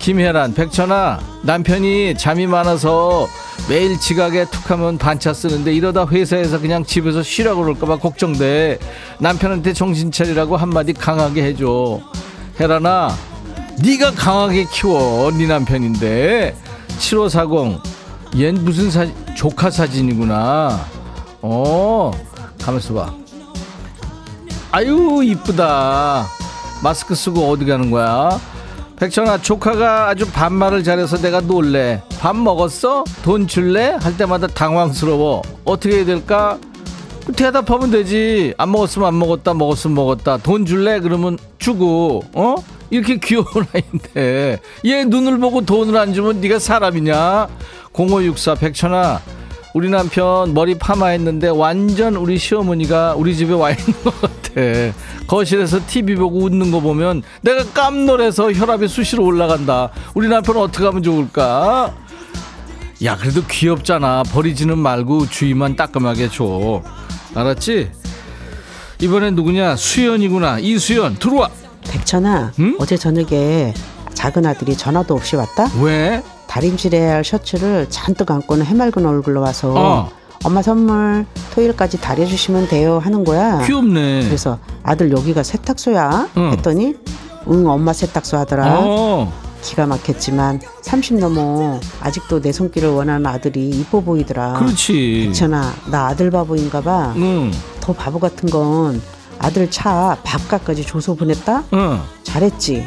김혜란 0.00 0.54
백천아 0.54 1.20
남편이 1.42 2.16
잠이 2.18 2.48
많아서 2.48 3.28
매일 3.68 3.98
지각에 4.00 4.46
툭하면 4.46 4.98
반차 4.98 5.32
쓰는데 5.32 5.72
이러다 5.72 6.06
회사에서 6.08 6.58
그냥 6.60 6.84
집에서 6.84 7.22
쉬라고 7.22 7.62
그럴까봐 7.62 7.98
걱정돼 7.98 8.78
남편한테 9.20 9.72
정신 9.72 10.10
차리라고 10.10 10.56
한마디 10.56 10.92
강하게 10.92 11.44
해줘 11.44 12.00
혜란아 12.58 13.14
네가 13.82 14.12
강하게 14.12 14.64
키워 14.72 15.30
네 15.30 15.46
남편인데 15.46 16.56
7540 16.98 17.82
얜 18.32 18.52
무슨 18.60 18.90
사 18.90 19.06
조카 19.34 19.70
사진이구나 19.70 20.80
어 21.42 22.10
가만 22.70 22.78
있어 22.78 22.94
봐 22.94 23.12
아유 24.70 25.20
이쁘다 25.24 26.26
마스크 26.82 27.14
쓰고 27.14 27.50
어디 27.50 27.66
가는 27.66 27.90
거야 27.90 28.38
백천아 28.96 29.38
조카가 29.38 30.08
아주 30.08 30.30
반말을 30.30 30.84
잘해서 30.84 31.16
내가 31.18 31.40
놀래 31.40 32.02
밥 32.20 32.36
먹었어? 32.36 33.04
돈 33.22 33.46
줄래? 33.46 33.96
할 34.00 34.16
때마다 34.16 34.46
당황스러워 34.46 35.42
어떻게 35.64 35.96
해야 35.96 36.04
될까? 36.04 36.58
대답하면 37.34 37.90
되지 37.90 38.54
안 38.58 38.70
먹었으면 38.70 39.08
안 39.08 39.18
먹었다 39.18 39.54
먹었으면 39.54 39.94
먹었다 39.94 40.36
돈 40.38 40.66
줄래? 40.66 41.00
그러면 41.00 41.38
주고 41.58 42.22
어? 42.34 42.56
이렇게 42.90 43.18
귀여운 43.18 43.46
아이인데 43.72 44.60
얘 44.84 45.04
눈을 45.04 45.38
보고 45.38 45.64
돈을 45.64 45.96
안 45.96 46.12
주면 46.12 46.40
네가 46.40 46.58
사람이냐 46.58 47.48
0564 47.92 48.54
백천아 48.56 49.20
우리 49.72 49.88
남편 49.88 50.52
머리 50.52 50.76
파마했는데 50.76 51.48
완전 51.48 52.16
우리 52.16 52.38
시어머니가 52.38 53.14
우리 53.16 53.36
집에 53.36 53.52
와 53.54 53.70
있는 53.70 53.92
것 54.02 54.20
같아. 54.20 54.40
거실에서 55.28 55.78
TV 55.86 56.16
보고 56.16 56.40
웃는 56.40 56.72
거 56.72 56.80
보면 56.80 57.22
내가 57.42 57.64
깜놀해서 57.72 58.52
혈압이 58.52 58.88
수시로 58.88 59.24
올라간다. 59.24 59.90
우리 60.14 60.28
남편 60.28 60.56
어떻게 60.56 60.84
하면 60.84 61.02
좋을까? 61.02 61.94
야 63.04 63.16
그래도 63.16 63.42
귀엽잖아. 63.46 64.24
버리지는 64.24 64.76
말고 64.76 65.28
주위만 65.28 65.76
따끔하게 65.76 66.28
줘. 66.30 66.82
알았지? 67.34 67.92
이번엔 69.00 69.36
누구냐? 69.36 69.76
수연이구나. 69.76 70.58
이수연 70.58 71.16
들어와. 71.18 71.48
백천아, 71.84 72.52
응? 72.58 72.76
어제 72.78 72.96
저녁에 72.96 73.72
작은 74.14 74.44
아들이 74.44 74.76
전화도 74.76 75.14
없이 75.14 75.36
왔다? 75.36 75.68
왜 75.80 76.22
다림질해야 76.50 77.14
할 77.14 77.24
셔츠를 77.24 77.86
잔뜩 77.90 78.30
안고는 78.32 78.66
해맑은 78.66 79.06
얼굴로 79.06 79.40
와서 79.40 79.72
어. 79.76 80.10
엄마 80.42 80.62
선물 80.62 81.24
토요일까지 81.54 82.00
다려주시면 82.00 82.66
돼요 82.68 82.98
하는 82.98 83.22
거야. 83.24 83.60
귀엽네 83.64 84.24
그래서 84.24 84.58
아들 84.82 85.12
여기가 85.12 85.44
세탁소야? 85.44 86.28
응. 86.36 86.50
했더니 86.52 86.96
응 87.48 87.68
엄마 87.68 87.92
세탁소 87.92 88.36
하더라. 88.38 88.78
어 88.80 89.32
기가 89.62 89.86
막혔지만 89.86 90.60
30 90.82 91.18
넘어 91.18 91.78
아직도 92.00 92.40
내 92.40 92.50
손길을 92.50 92.88
원하는 92.88 93.24
아들이 93.26 93.68
이뻐 93.68 94.00
보이더라. 94.00 94.54
그렇지 94.54 95.26
백천아 95.26 95.72
나 95.90 96.06
아들 96.08 96.30
바보인가 96.30 96.80
봐. 96.80 97.14
응 97.16 97.52
더 97.80 97.94
바보 97.94 98.18
같은 98.18 98.48
건 98.50 99.00
아들 99.38 99.70
차 99.70 100.16
밥값까지 100.22 100.84
줘서 100.86 101.14
보냈다? 101.14 101.64
응. 101.72 102.00
잘했지. 102.24 102.86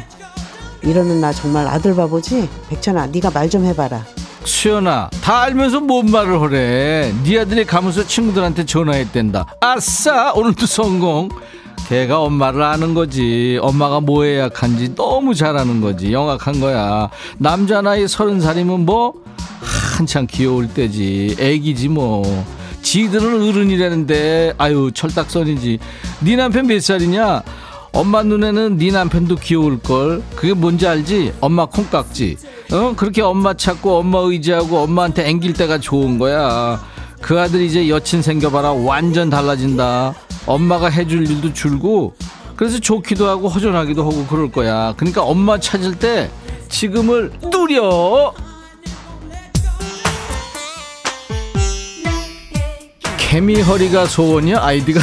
이러는 0.84 1.20
나 1.20 1.32
정말 1.32 1.66
아들 1.66 1.94
바보지? 1.94 2.48
백천아, 2.68 3.06
네가 3.06 3.30
말 3.30 3.48
좀 3.48 3.64
해봐라. 3.64 4.04
수연아 4.44 5.08
다 5.22 5.42
알면서 5.42 5.80
뭔 5.80 6.06
말을 6.10 6.40
하래? 6.40 7.12
네 7.24 7.38
아들이 7.38 7.64
가면서 7.64 8.06
친구들한테 8.06 8.66
전화했댄다. 8.66 9.46
아싸 9.60 10.32
오늘도 10.34 10.66
성공. 10.66 11.28
걔가 11.88 12.20
엄마를 12.20 12.62
아는 12.62 12.92
거지. 12.94 13.58
엄마가 13.62 14.00
뭐에 14.00 14.40
약한지 14.40 14.94
너무 14.94 15.34
잘 15.34 15.56
아는 15.56 15.80
거지. 15.80 16.12
영악한 16.12 16.60
거야. 16.60 17.08
남자 17.38 17.80
나이 17.82 18.06
서른 18.08 18.40
살이면 18.40 18.84
뭐 18.84 19.14
한창 19.96 20.26
귀여울 20.30 20.68
때지. 20.68 21.36
애기지 21.38 21.88
뭐. 21.88 22.22
지들은 22.82 23.48
어른이라는데 23.48 24.54
아유 24.58 24.90
철딱선이지. 24.92 25.78
네 26.20 26.36
남편 26.36 26.66
몇 26.66 26.82
살이냐 26.82 27.42
엄마 27.94 28.24
눈에는 28.24 28.76
네 28.76 28.90
남편도 28.90 29.36
귀여울걸. 29.36 30.22
그게 30.34 30.52
뭔지 30.52 30.86
알지? 30.86 31.32
엄마 31.40 31.64
콩깍지. 31.64 32.36
어? 32.72 32.92
그렇게 32.96 33.22
엄마 33.22 33.54
찾고 33.54 33.98
엄마 33.98 34.18
의지하고 34.18 34.78
엄마한테 34.78 35.28
앵길 35.28 35.52
때가 35.52 35.78
좋은 35.78 36.18
거야. 36.18 36.82
그 37.20 37.40
아들 37.40 37.62
이제 37.62 37.88
여친 37.88 38.20
생겨봐라. 38.20 38.72
완전 38.72 39.30
달라진다. 39.30 40.12
엄마가 40.44 40.88
해줄 40.88 41.30
일도 41.30 41.52
줄고. 41.52 42.16
그래서 42.56 42.80
좋기도 42.80 43.28
하고 43.28 43.48
허전하기도 43.48 44.02
하고 44.02 44.26
그럴 44.26 44.50
거야. 44.50 44.92
그러니까 44.96 45.22
엄마 45.22 45.60
찾을 45.60 45.94
때 45.94 46.28
지금을 46.68 47.32
누려. 47.44 48.34
개미 53.18 53.60
허리가 53.60 54.04
소원이야? 54.06 54.58
아이디가? 54.60 55.00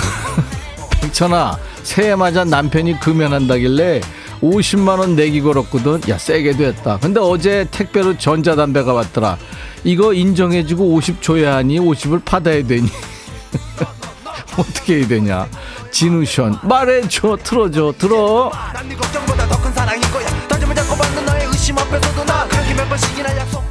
백천아 1.02 1.58
새해 1.84 2.16
맞아 2.16 2.44
남편이 2.46 3.00
금연한다길래 3.00 4.02
50만원 4.42 5.16
내기 5.16 5.42
걸었거든. 5.42 6.02
야 6.10 6.18
세게 6.18 6.54
됐다. 6.58 6.98
근데 7.00 7.20
어제 7.20 7.68
택배로 7.70 8.18
전자담배가 8.18 8.94
왔더라. 8.94 9.38
이거 9.84 10.14
인정해주고 10.14 10.94
50 10.96 11.22
줘야 11.22 11.56
하니 11.58 11.80
50을 11.80 12.24
받아야 12.26 12.64
되니? 12.64 12.88
어떻게 14.58 14.98
해야 15.00 15.08
되냐? 15.08 15.48
진우션. 15.92 16.60
말해줘. 16.64 17.38
틀어줘. 17.44 17.94
들어. 17.98 18.52
난네 18.74 18.96
걱정보다 18.96 19.48
더 19.48 19.62
큰 19.62 19.72
사랑인 19.74 20.02
거야. 20.12 20.26
다짐을 20.48 20.76
잡고 20.76 20.96
받는 20.96 21.26
너의 21.26 21.46
의심 21.48 21.78
앞에서도 21.78 22.26
나. 22.26 22.48
그렇게 22.48 22.74
몇 22.74 22.90
번씩이나 22.90 23.38
약속 23.38 23.64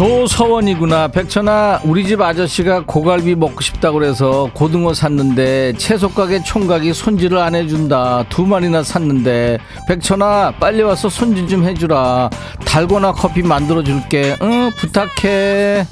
조서원이구나. 0.00 1.08
백천아 1.08 1.82
우리 1.84 2.06
집 2.06 2.22
아저씨가 2.22 2.84
고갈비 2.86 3.34
먹고 3.34 3.60
싶다고 3.60 3.98
그래서 3.98 4.48
고등어 4.54 4.94
샀는데 4.94 5.74
채소가게 5.74 6.42
총각이 6.42 6.94
손질을 6.94 7.36
안 7.36 7.54
해준다. 7.54 8.24
두 8.30 8.46
마리나 8.46 8.82
샀는데. 8.82 9.58
백천아 9.88 10.54
빨리 10.58 10.80
와서 10.80 11.10
손질 11.10 11.46
좀 11.46 11.64
해주라. 11.64 12.30
달고나 12.64 13.12
커피 13.12 13.42
만들어 13.42 13.82
줄게. 13.82 14.38
응 14.40 14.70
부탁해. 14.78 15.86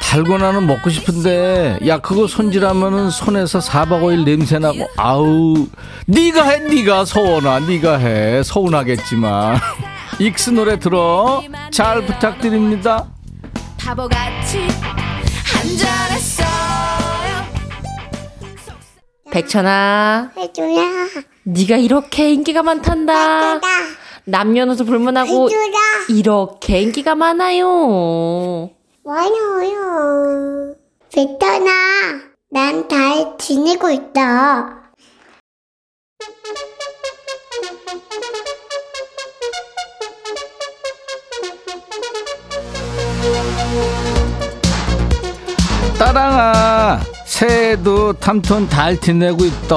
달고나는 0.00 0.64
먹고 0.64 0.88
싶은데. 0.88 1.80
야 1.88 1.98
그거 1.98 2.28
손질하면은 2.28 3.10
손에서 3.10 3.58
4박 3.58 4.02
5일 4.04 4.22
냄새나고. 4.22 4.88
아우 4.96 5.66
네가 6.06 6.44
해 6.44 6.58
네가 6.60 7.06
서원아 7.06 7.58
네가 7.58 7.96
해. 7.96 8.44
서운하겠지만 8.44 9.58
익스 10.20 10.50
노래 10.50 10.78
들어. 10.78 11.42
잘 11.72 12.04
부탁드립니다. 12.06 13.10
바보같이 13.78 14.58
한잔했어요. 15.44 16.46
백천아, 19.30 20.30
해줘라 20.36 20.82
네가 21.42 21.76
이렇게 21.76 22.32
인기가 22.32 22.62
많단다. 22.62 23.54
해줘라 23.56 23.68
남녀노소 24.26 24.84
불문하고 24.84 25.48
해줘라 25.50 25.78
이렇게 26.08 26.80
인기가 26.80 27.14
많아요. 27.14 28.70
많아요. 29.04 30.74
백천아 31.12 31.70
난 32.50 32.93
잘 32.93 33.36
지내고 33.38 33.90
있다 33.90 34.92
따랑아 45.98 47.00
새해도 47.24 48.14
탐톤 48.14 48.68
잘 48.68 49.00
지내고 49.00 49.44
있다. 49.44 49.76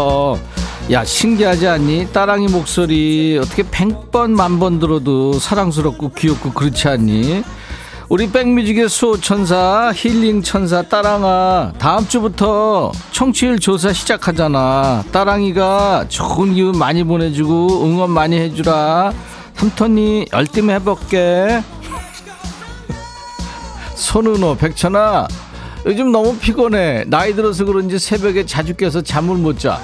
야 0.91 1.03
신기하지 1.05 1.67
않니? 1.67 2.11
따랑이 2.13 2.47
목소리. 2.47 3.37
어떻게 3.41 3.63
백번 3.69 4.31
만 4.35 4.59
번 4.59 4.79
들어도 4.79 5.33
사랑스럽고 5.33 6.11
귀엽고 6.13 6.53
그렇지 6.53 6.87
않니? 6.87 7.43
우리 8.09 8.31
백뮤직의 8.31 8.87
수호천사 8.89 9.91
힐링천사 9.93 10.83
따랑아. 10.83 11.73
다음 11.77 12.07
주부터 12.07 12.91
청취율 13.11 13.59
조사 13.59 13.91
시작하잖아. 13.93 15.03
따랑이가 15.11 16.05
좋은 16.07 16.53
기운 16.53 16.77
많이 16.77 17.03
보내주고 17.03 17.83
응원 17.85 18.09
많이 18.11 18.39
해주라. 18.39 19.11
삼톤이 19.55 20.27
열심히 20.33 20.73
해볼게. 20.73 21.61
손은호 23.95 24.55
백천아 24.55 25.27
요즘 25.87 26.11
너무 26.11 26.37
피곤해 26.37 27.05
나이 27.07 27.33
들어서 27.33 27.63
그런지 27.65 27.97
새벽에 27.99 28.45
자주 28.45 28.75
깨서 28.75 29.01
잠을 29.01 29.35
못 29.37 29.57
자 29.57 29.79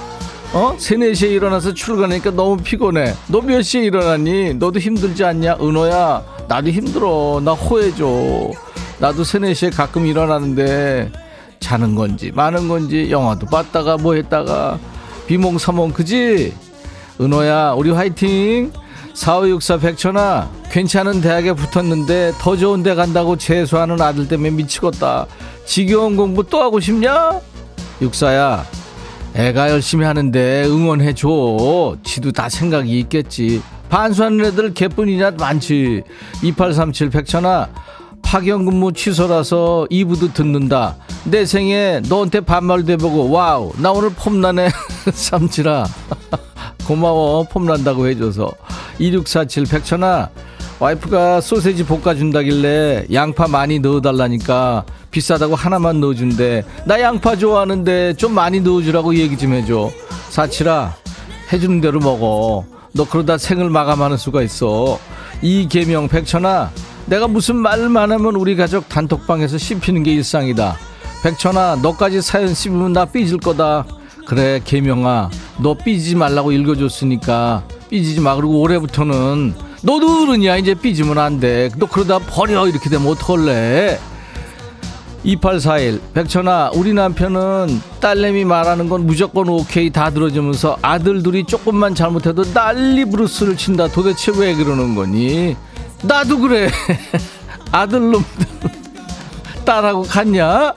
어? 0.54 0.76
3, 0.78 1.00
4시에 1.00 1.32
일어나서 1.32 1.74
출근하니까 1.74 2.30
너무 2.32 2.58
피곤해 2.58 3.14
너 3.28 3.42
몇 3.42 3.62
시에 3.64 3.84
일어나니? 3.86 4.54
너도 4.56 4.80
힘들지 4.80 5.24
않냐? 5.24 5.58
은호야 5.60 6.22
나도 6.48 6.70
힘들어 6.70 7.42
나 7.44 7.54
호해줘 7.54 8.52
나도 9.00 9.24
3, 9.24 9.42
4시에 9.44 9.76
가끔 9.76 10.06
일어나는데 10.06 11.12
자는 11.60 11.96
건지 11.96 12.32
마는 12.36 12.68
건지 12.68 13.08
영화도 13.10 13.48
봤다가 13.48 13.98
뭐 13.98 14.14
했다가 14.16 14.78
비몽사몽 15.28 15.94
그지? 15.94 16.54
은호야 17.22 17.72
우리 17.78 17.90
화이팅 17.92 18.72
4564 19.14 19.78
백천아 19.78 20.50
괜찮은 20.72 21.22
대학에 21.22 21.54
붙었는데 21.54 22.34
더 22.40 22.58
좋은 22.58 22.82
데 22.84 22.96
간다고 22.96 23.36
재수하는 23.38 24.02
아들 24.02 24.28
때문에 24.28 24.50
미치겠다. 24.50 25.28
지겨운 25.66 26.18
공부 26.18 26.44
또 26.44 26.62
하고 26.62 26.80
싶냐? 26.80 27.40
육사야 28.02 28.66
애가 29.36 29.70
열심히 29.72 30.06
하는데 30.06 30.64
응원해줘. 30.66 31.98
지도 32.04 32.32
다 32.32 32.50
생각이 32.50 33.00
있겠지. 33.00 33.62
반수하는 33.90 34.46
애들 34.46 34.74
걔뿐이냐 34.74 35.32
많지. 35.32 36.04
2837 36.42 37.10
백천아 37.12 37.70
파견 38.24 38.66
근무 38.66 38.94
취소라서 38.94 39.86
2부도 39.92 40.34
듣는다. 40.34 40.96
내 41.26 41.46
생에 41.46 42.02
너한테 42.10 42.42
반말 42.42 42.84
돼보고 42.84 43.30
와우 43.30 43.72
나 43.78 43.92
오늘 43.92 44.10
폼나네. 44.10 44.70
삼칠아 45.14 45.86
고마워. 46.88 47.44
폼난다고 47.44 48.08
해줘서. 48.08 48.52
2647 49.00 49.66
백천아 49.66 50.30
와이프가 50.80 51.42
소세지 51.42 51.86
볶아준다길래 51.86 53.08
양파 53.14 53.48
많이 53.48 53.80
넣어달라니까 53.80 54.84
비싸다고 55.12 55.56
하나만 55.56 56.00
넣어준대. 56.00 56.66
나 56.86 57.00
양파 57.02 57.36
좋아하는데 57.36 58.16
좀 58.16 58.34
많이 58.34 58.60
넣어주라고 58.60 59.16
얘기 59.16 59.38
좀 59.38 59.54
해줘. 59.54 59.92
사칠아 60.30 60.96
해주는 61.52 61.82
대로 61.82 62.00
먹어. 62.00 62.66
너 62.94 63.08
그러다 63.08 63.38
생을 63.38 63.70
마감하는 63.70 64.18
수가 64.18 64.42
있어. 64.42 65.00
이계명 65.42 66.08
백천아 66.08 66.72
내가 67.06 67.28
무슨 67.28 67.58
말만 67.58 68.12
하면 68.12 68.36
우리 68.36 68.56
가족 68.56 68.88
단톡방에서 68.90 69.58
씹히는 69.58 70.04
게 70.04 70.14
일상이다. 70.14 70.76
백천아 71.24 71.78
너까지 71.82 72.22
사연 72.22 72.54
씹으면 72.54 72.94
나 72.94 73.06
삐질 73.06 73.38
거다 73.38 73.86
그래 74.26 74.62
계명아. 74.64 75.30
너 75.60 75.74
삐지지 75.74 76.16
말라고 76.16 76.52
읽어줬으니까 76.52 77.64
삐지지 77.90 78.22
마. 78.22 78.36
그리고 78.36 78.60
올해부터는 78.62 79.54
너도 79.84 80.24
어른이야. 80.24 80.58
이제 80.58 80.74
삐지면 80.74 81.18
안돼너 81.18 81.86
그러다 81.88 82.20
버려. 82.20 82.68
이렇게 82.68 82.90
되면 82.90 83.08
어떡할래? 83.08 84.00
2841 85.26 86.02
백천아 86.14 86.72
우리 86.74 86.94
남편은 86.94 87.82
딸내미 88.02 88.44
말하는 88.44 88.90
건 88.90 89.06
무조건 89.08 89.48
오케이 89.48 89.90
다 89.90 90.10
들어주면서 90.10 90.78
아들 90.82 91.24
둘이 91.24 91.46
조금만 91.46 91.96
잘못해도 91.96 92.44
난리 92.54 93.06
브루스를 93.06 93.56
친다. 93.56 93.88
도대체 93.88 94.32
왜 94.36 94.54
그러는 94.54 94.96
거니? 94.96 95.56
나도 96.02 96.40
그래. 96.40 96.70
아들놈들. 97.72 98.48
딸하고 99.64 100.04
같냐? 100.04 100.74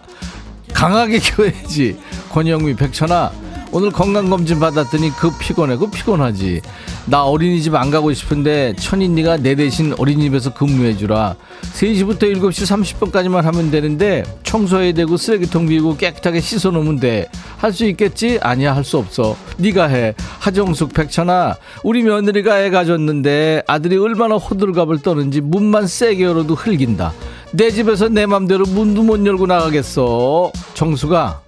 강하게 0.72 1.18
키워야지 1.18 1.98
권영미 2.36 2.76
백천아 2.76 3.32
오늘 3.72 3.90
건강검진 3.90 4.60
받았더니 4.60 5.10
그 5.16 5.30
피곤해 5.38 5.76
그 5.76 5.88
피곤하지. 5.88 6.60
나 7.06 7.24
어린이집 7.24 7.74
안 7.74 7.90
가고 7.90 8.12
싶은데 8.12 8.74
천인 8.78 9.14
니가 9.14 9.38
내 9.38 9.54
대신 9.54 9.94
어린이집에서 9.96 10.52
근무해주라. 10.52 11.34
3시부터 11.72 12.24
7시 12.24 13.10
30분까지만 13.10 13.40
하면 13.40 13.70
되는데 13.70 14.22
청소해야 14.42 14.92
되고 14.92 15.16
쓰레기통 15.16 15.66
비우고 15.66 15.96
깨끗하게 15.96 16.40
씻어놓으면 16.42 17.00
돼 17.00 17.28
할 17.58 17.72
수 17.72 17.86
있겠지? 17.86 18.38
아니야 18.42 18.76
할 18.76 18.84
수 18.84 18.98
없어. 18.98 19.34
네가 19.56 19.86
해. 19.86 20.14
하정숙 20.40 20.92
백천아 20.92 21.56
우리 21.82 22.02
며느리가 22.02 22.62
애 22.62 22.68
가졌는데 22.70 23.62
아들이 23.66 23.96
얼마나 23.96 24.34
호들갑을 24.36 25.00
떠는지 25.00 25.40
문만 25.40 25.86
세게 25.86 26.22
열어도 26.22 26.54
흘긴다. 26.54 27.14
내 27.52 27.70
집에서 27.70 28.10
내 28.10 28.26
맘대로 28.26 28.66
문도 28.66 29.04
못 29.04 29.24
열고 29.24 29.46
나가겠어. 29.46 30.52
정수가 30.74 31.45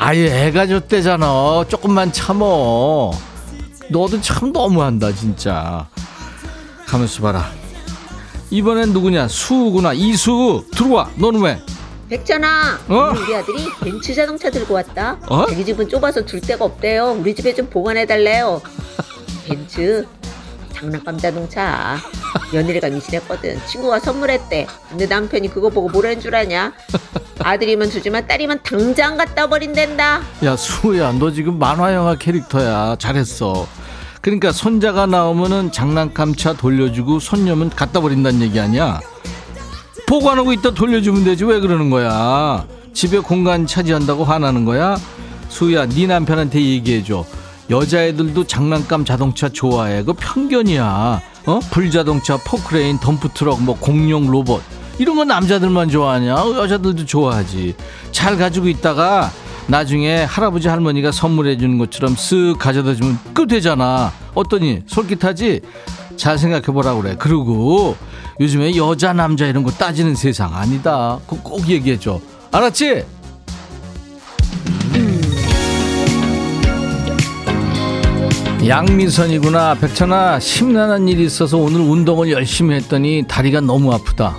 아예 0.00 0.46
애가 0.46 0.68
줬대잖아. 0.68 1.64
조금만 1.68 2.12
참어. 2.12 3.10
너도 3.90 4.20
참 4.20 4.52
너무한다 4.52 5.12
진짜. 5.12 5.88
가면서 6.86 7.20
봐라. 7.20 7.50
이번엔 8.50 8.92
누구냐? 8.92 9.26
수구나. 9.28 9.92
이수 9.92 10.64
들어와 10.72 11.10
너는 11.16 11.40
왜? 11.40 11.60
백천아 12.08 12.78
어? 12.88 13.10
우리 13.14 13.34
아들이 13.34 13.66
벤츠 13.82 14.14
자동차 14.14 14.48
들고 14.50 14.72
왔다. 14.74 15.18
어? 15.28 15.44
자기 15.46 15.64
집은 15.64 15.88
좁아서 15.88 16.24
둘 16.24 16.40
데가 16.40 16.64
없대요. 16.64 17.16
우리 17.18 17.34
집에 17.34 17.52
좀 17.54 17.66
보관해달래요. 17.68 18.62
벤츠 19.46 20.06
장난감 20.80 21.18
자동차. 21.18 21.96
며느리가 22.52 22.88
미신했거든. 22.88 23.60
친구가 23.66 23.98
선물했대. 24.00 24.66
근데 24.88 25.06
남편이 25.06 25.48
그거 25.52 25.68
보고 25.70 25.88
뭐라는 25.88 26.20
줄 26.20 26.34
아냐? 26.34 26.72
아들이면 27.40 27.90
주지만 27.90 28.26
딸이면 28.26 28.60
당장 28.62 29.16
갖다 29.16 29.48
버린댄다. 29.48 30.20
야 30.44 30.56
수야 30.56 31.12
너 31.12 31.30
지금 31.32 31.58
만화 31.58 31.94
영화 31.94 32.14
캐릭터야. 32.16 32.96
잘했어. 32.98 33.66
그러니까 34.20 34.52
손자가 34.52 35.06
나오면은 35.06 35.72
장난감 35.72 36.34
차 36.34 36.52
돌려주고 36.52 37.18
손녀면 37.20 37.70
갖다 37.70 38.00
버린다는 38.00 38.42
얘기 38.42 38.60
아니야? 38.60 39.00
보관하고 40.06 40.52
있다 40.52 40.72
돌려주면 40.72 41.24
되지 41.24 41.44
왜 41.44 41.60
그러는 41.60 41.90
거야? 41.90 42.66
집에 42.94 43.18
공간 43.18 43.66
차지한다고 43.66 44.24
화나는 44.24 44.64
거야? 44.64 44.96
수야 45.48 45.86
네 45.86 46.06
남편한테 46.06 46.60
얘기해줘 46.60 47.24
여자애들도 47.70 48.46
장난감 48.46 49.04
자동차 49.04 49.48
좋아해. 49.48 50.02
그 50.02 50.12
편견이야. 50.14 51.20
어? 51.46 51.60
불자동차 51.70 52.38
포크레인 52.38 52.98
덤프트럭 52.98 53.62
뭐 53.62 53.76
공룡 53.78 54.30
로봇. 54.30 54.62
이런 54.98 55.16
건 55.16 55.28
남자들만 55.28 55.90
좋아하냐? 55.90 56.32
여자들도 56.32 57.04
좋아하지. 57.04 57.74
잘 58.10 58.36
가지고 58.36 58.68
있다가 58.68 59.30
나중에 59.68 60.24
할아버지 60.24 60.66
할머니가 60.68 61.12
선물해 61.12 61.58
주는 61.58 61.78
것처럼 61.78 62.14
쓱 62.14 62.58
가져다 62.58 62.94
주면 62.94 63.18
끝 63.34 63.46
되잖아. 63.48 64.12
어떠니? 64.34 64.82
솔깃하지? 64.86 65.60
잘 66.16 66.38
생각해 66.38 66.66
보라 66.66 66.94
그래. 66.94 67.16
그리고 67.18 67.96
요즘에 68.40 68.76
여자 68.76 69.12
남자 69.12 69.46
이런 69.46 69.62
거 69.62 69.70
따지는 69.70 70.14
세상 70.14 70.54
아니다. 70.54 71.18
그거 71.28 71.42
꼭 71.42 71.68
얘기해 71.68 71.98
줘. 71.98 72.20
알았지 72.50 73.04
양미선이구나. 78.68 79.76
백천아 79.76 80.40
심란한 80.40 81.08
일이 81.08 81.24
있어서 81.24 81.56
오늘 81.56 81.80
운동을 81.80 82.30
열심히 82.30 82.74
했더니 82.74 83.24
다리가 83.26 83.62
너무 83.62 83.94
아프다. 83.94 84.36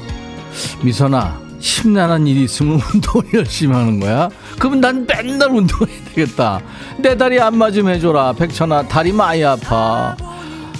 미선아 0.84 1.42
심란한 1.60 2.28
일이 2.28 2.44
있으면 2.44 2.80
운동을 2.94 3.26
열심히 3.34 3.74
하는 3.76 4.00
거야? 4.00 4.30
그러면 4.60 4.82
난 4.82 5.08
맨날 5.08 5.50
운동해야 5.50 6.04
되겠다. 6.14 6.62
내 7.00 7.18
다리 7.18 7.40
안마 7.42 7.72
좀 7.72 7.90
해줘라. 7.90 8.34
백천아 8.34 8.88
다리 8.88 9.12
많이 9.12 9.44
아파. 9.44 10.16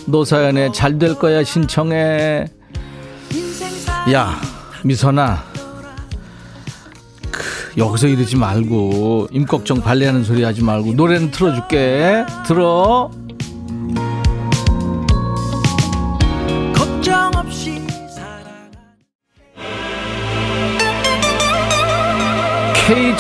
너 0.06 0.24
사연에 0.24 0.72
잘될 0.72 1.16
거야 1.16 1.44
신청해. 1.44 2.46
야 4.14 4.40
미선아. 4.84 5.44
크, 7.32 7.44
여기서 7.78 8.08
이러지 8.08 8.36
말고 8.36 9.30
임꺽정 9.32 9.82
발레하는 9.82 10.24
소리 10.24 10.44
하지 10.44 10.64
말고 10.64 10.94
노래는 10.94 11.32
틀어줄게. 11.32 12.26
들어 12.46 13.10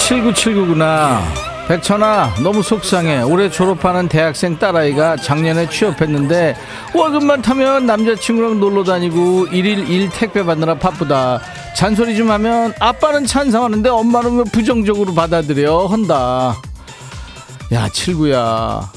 K7979구나. 0.10 1.20
백천아, 1.68 2.34
너무 2.42 2.64
속상해. 2.64 3.22
올해 3.22 3.48
졸업하는 3.48 4.08
대학생 4.10 4.58
딸아이가 4.58 5.18
작년에 5.18 5.70
취업했는데 5.70 6.56
월급만 6.96 7.44
타면 7.44 7.86
남자친구랑 7.86 8.60
놀러 8.60 8.84
다니고 8.84 9.46
일일 9.52 9.88
일 9.88 10.10
택배 10.10 10.44
받느라 10.44 10.80
바쁘다. 10.80 11.40
잔소리 11.76 12.18
좀 12.18 12.32
하면 12.32 12.74
아빠는 12.80 13.28
찬성하는데 13.28 13.88
엄마는 13.88 14.38
왜 14.38 14.44
부정적으로 14.46 15.14
받아들여? 15.14 15.86
한다. 15.86 16.56
야, 17.72 17.88
칠구야. 17.90 18.92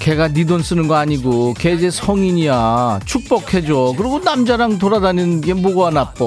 걔가 0.00 0.28
네 0.32 0.44
돈 0.44 0.62
쓰는 0.62 0.88
거 0.88 0.96
아니고 0.96 1.54
걔 1.58 1.74
이제 1.74 1.92
성인이야. 1.92 3.00
축복해줘. 3.04 3.94
그리고 3.96 4.18
남자랑 4.18 4.80
돌아다니는 4.80 5.42
게 5.42 5.54
뭐가 5.54 5.90
나빠? 5.90 6.24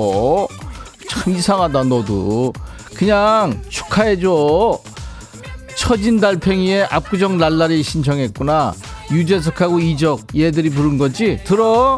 참 1.10 1.34
이상하다 1.34 1.84
너도. 1.84 2.54
그냥 3.00 3.62
축하해줘. 3.70 4.78
처진 5.78 6.20
달팽이의 6.20 6.84
압구정 6.84 7.38
날라리 7.38 7.82
신청했구나. 7.82 8.74
유재석하고 9.10 9.80
이적 9.80 10.36
얘들이 10.36 10.70
부른 10.70 10.98
거지? 10.98 11.40
들어. 11.46 11.98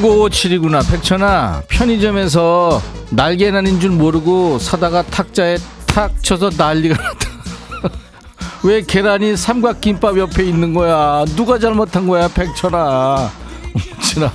6557이구나. 0.00 0.88
백천아 0.90 1.62
편의점에서 1.68 2.80
날개난인 3.10 3.80
줄 3.80 3.90
모르고 3.90 4.58
사다가 4.58 5.02
탁자에 5.02 5.58
탁 5.86 6.22
쳐서 6.22 6.50
난리가 6.56 6.94
났다. 7.02 7.30
왜 8.64 8.82
계란이 8.82 9.36
삼각김밥 9.36 10.18
옆에 10.18 10.44
있는 10.44 10.72
거야? 10.74 11.24
누가 11.36 11.58
잘못한 11.58 12.06
거야 12.06 12.28
백천아? 12.28 13.30
웅진아 13.74 14.32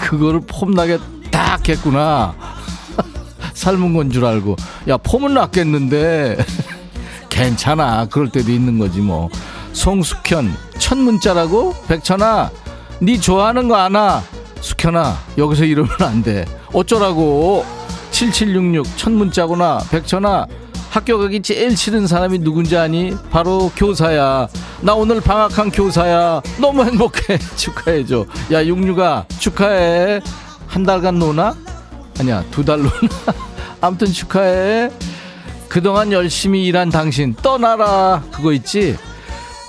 그거를 0.00 0.40
폼나게 0.46 0.98
딱 1.30 1.66
했구나. 1.68 2.34
삶은 3.54 3.94
건 3.94 4.10
줄 4.10 4.24
알고. 4.24 4.56
야 4.88 4.96
폼은 4.98 5.34
났겠는데. 5.34 6.36
괜찮아. 7.30 8.06
그럴 8.06 8.28
때도 8.28 8.50
있는 8.52 8.78
거지 8.78 9.00
뭐. 9.00 9.28
송숙현 9.72 10.54
첫 10.78 10.96
문자라고? 10.98 11.74
백천아 11.88 12.50
네 13.00 13.18
좋아하는 13.20 13.68
거 13.68 13.76
아나? 13.76 14.22
숙현아, 14.60 15.16
여기서 15.38 15.64
이러면 15.64 15.90
안 16.00 16.22
돼. 16.22 16.44
어쩌라고? 16.72 17.64
7766, 18.10 18.96
첫 18.96 19.10
문자구나. 19.12 19.80
백천아, 19.90 20.46
학교 20.90 21.18
가기 21.18 21.42
제일 21.42 21.76
싫은 21.76 22.06
사람이 22.06 22.38
누군지 22.38 22.76
아니? 22.76 23.14
바로 23.30 23.70
교사야. 23.76 24.48
나 24.80 24.94
오늘 24.94 25.20
방학한 25.20 25.70
교사야. 25.70 26.40
너무 26.60 26.84
행복해. 26.84 27.38
축하해줘. 27.56 28.24
야, 28.52 28.64
육류가 28.64 29.26
축하해. 29.38 30.20
한 30.66 30.82
달간 30.84 31.18
노나? 31.18 31.54
아니야, 32.18 32.42
두 32.50 32.64
달 32.64 32.78
노나? 32.78 32.92
아무튼 33.80 34.06
축하해. 34.08 34.90
그동안 35.68 36.12
열심히 36.12 36.64
일한 36.64 36.88
당신 36.88 37.34
떠나라. 37.42 38.22
그거 38.32 38.52
있지? 38.52 38.96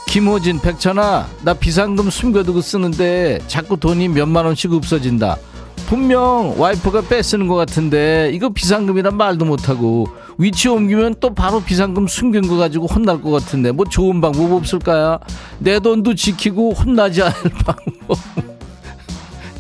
김호진, 0.08 0.60
백천아, 0.62 1.28
나 1.44 1.54
비상금 1.54 2.10
숨겨두고 2.10 2.62
쓰는데 2.62 3.40
자꾸 3.48 3.78
돈이 3.78 4.08
몇만 4.08 4.46
원씩 4.46 4.72
없어진다. 4.72 5.38
분명 5.86 6.56
와이프가 6.58 7.02
뺏쓰는 7.02 7.48
것 7.48 7.56
같은데 7.56 8.32
이거 8.34 8.50
비상금이란 8.50 9.16
말도 9.16 9.46
못하고 9.46 10.08
위치 10.38 10.68
옮기면 10.68 11.16
또 11.22 11.34
바로 11.34 11.62
비상금 11.62 12.08
숨긴 12.08 12.48
거 12.48 12.58
가지고 12.58 12.88
혼날 12.88 13.22
것 13.22 13.32
같은데 13.32 13.72
뭐 13.72 13.86
좋은 13.86 14.20
방법 14.20 14.52
없을까요? 14.54 15.20
내 15.60 15.80
돈도 15.80 16.16
지키고 16.16 16.74
혼나지 16.74 17.22
않을 17.22 17.36
방법. 17.66 18.18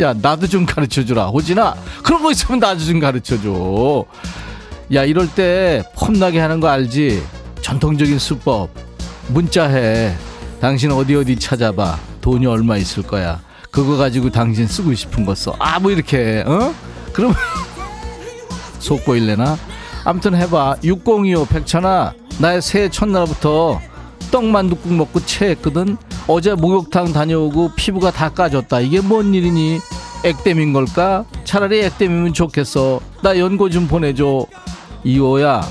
야 0.01 0.13
나도 0.13 0.47
좀 0.47 0.65
가르쳐주라 0.65 1.27
호진아 1.27 1.75
그런 2.03 2.21
거 2.21 2.31
있으면 2.31 2.59
나도 2.59 2.79
좀 2.79 2.99
가르쳐줘. 2.99 4.05
야 4.95 5.03
이럴 5.05 5.29
때 5.29 5.83
폼나게 5.95 6.39
하는 6.39 6.59
거 6.59 6.67
알지? 6.67 7.21
전통적인 7.61 8.17
수법 8.19 8.69
문자해. 9.29 10.13
당신 10.59 10.91
어디 10.91 11.15
어디 11.15 11.35
찾아봐. 11.37 11.97
돈이 12.21 12.45
얼마 12.45 12.77
있을 12.77 13.03
거야. 13.03 13.39
그거 13.71 13.95
가지고 13.97 14.29
당신 14.31 14.67
쓰고 14.67 14.93
싶은 14.93 15.25
거 15.25 15.35
써. 15.35 15.55
아, 15.59 15.79
뭐 15.79 15.91
이렇게, 15.91 16.43
어? 16.47 16.73
그럼 17.13 17.33
속 18.79 19.03
보일래나? 19.05 19.57
아무튼 20.03 20.35
해봐. 20.35 20.77
6025 20.83 21.45
백천아, 21.45 22.13
나의 22.39 22.61
새해 22.61 22.89
첫날부터 22.89 23.79
떡만둣국 24.31 24.93
먹고 24.93 25.19
체했거든. 25.25 25.97
어제 26.27 26.55
목욕탕 26.55 27.13
다녀오고 27.13 27.71
피부가 27.75 28.11
다 28.11 28.29
까졌다. 28.29 28.79
이게 28.81 28.99
뭔 29.01 29.33
일이니? 29.33 29.79
액땜인 30.25 30.73
걸까? 30.73 31.25
차라리 31.43 31.81
액땜이면 31.83 32.33
좋겠어. 32.33 32.99
나 33.21 33.37
연고 33.37 33.69
좀 33.69 33.87
보내줘. 33.87 34.45
이호야, 35.03 35.61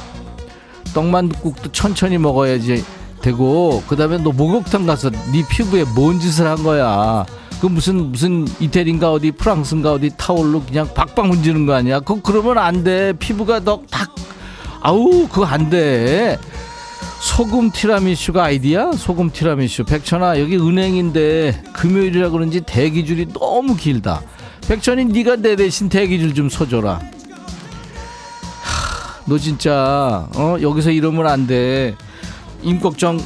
떡만둣국도 0.95 1.73
천천히 1.73 2.17
먹어야지 2.17 2.85
되고 3.21 3.83
그다음에 3.89 4.19
너 4.19 4.31
목욕탕 4.31 4.87
가서 4.87 5.11
네 5.11 5.45
피부에 5.49 5.85
뭔 5.95 6.21
짓을 6.21 6.47
한 6.47 6.63
거야? 6.63 7.25
그 7.61 7.67
무슨 7.67 8.13
무슨 8.13 8.47
이태리인가 8.61 9.13
어디 9.13 9.31
프랑스인가 9.31 9.93
어디 9.93 10.11
타올로 10.17 10.63
그냥 10.63 10.89
박박 10.95 11.29
문지는 11.29 11.67
거 11.67 11.75
아니야? 11.75 12.01
그거 12.01 12.21
그러면 12.23 12.59
안 12.59 12.85
돼. 12.85 13.13
피부가 13.15 13.61
너딱 13.61 14.15
아우 14.81 15.27
그거 15.29 15.47
안 15.47 15.71
돼. 15.71 16.39
소금 17.21 17.71
티라미슈가 17.71 18.45
아이디야? 18.45 18.93
소금 18.93 19.31
티라미슈. 19.31 19.85
백천아 19.85 20.39
여기 20.39 20.57
은행인데 20.57 21.65
금요일이라 21.73 22.31
그런지 22.31 22.61
대기줄이 22.61 23.29
너무 23.33 23.75
길다. 23.75 24.23
백천이 24.69 25.07
네가 25.07 25.37
내 25.37 25.57
대신 25.57 25.89
대기줄 25.89 26.35
좀 26.35 26.49
서줘라. 26.49 27.01
너 29.25 29.39
진짜 29.39 30.29
어? 30.37 30.57
여기서 30.61 30.91
이러면 30.91 31.27
안 31.27 31.47
돼. 31.47 31.97
임꺽정 32.67 33.21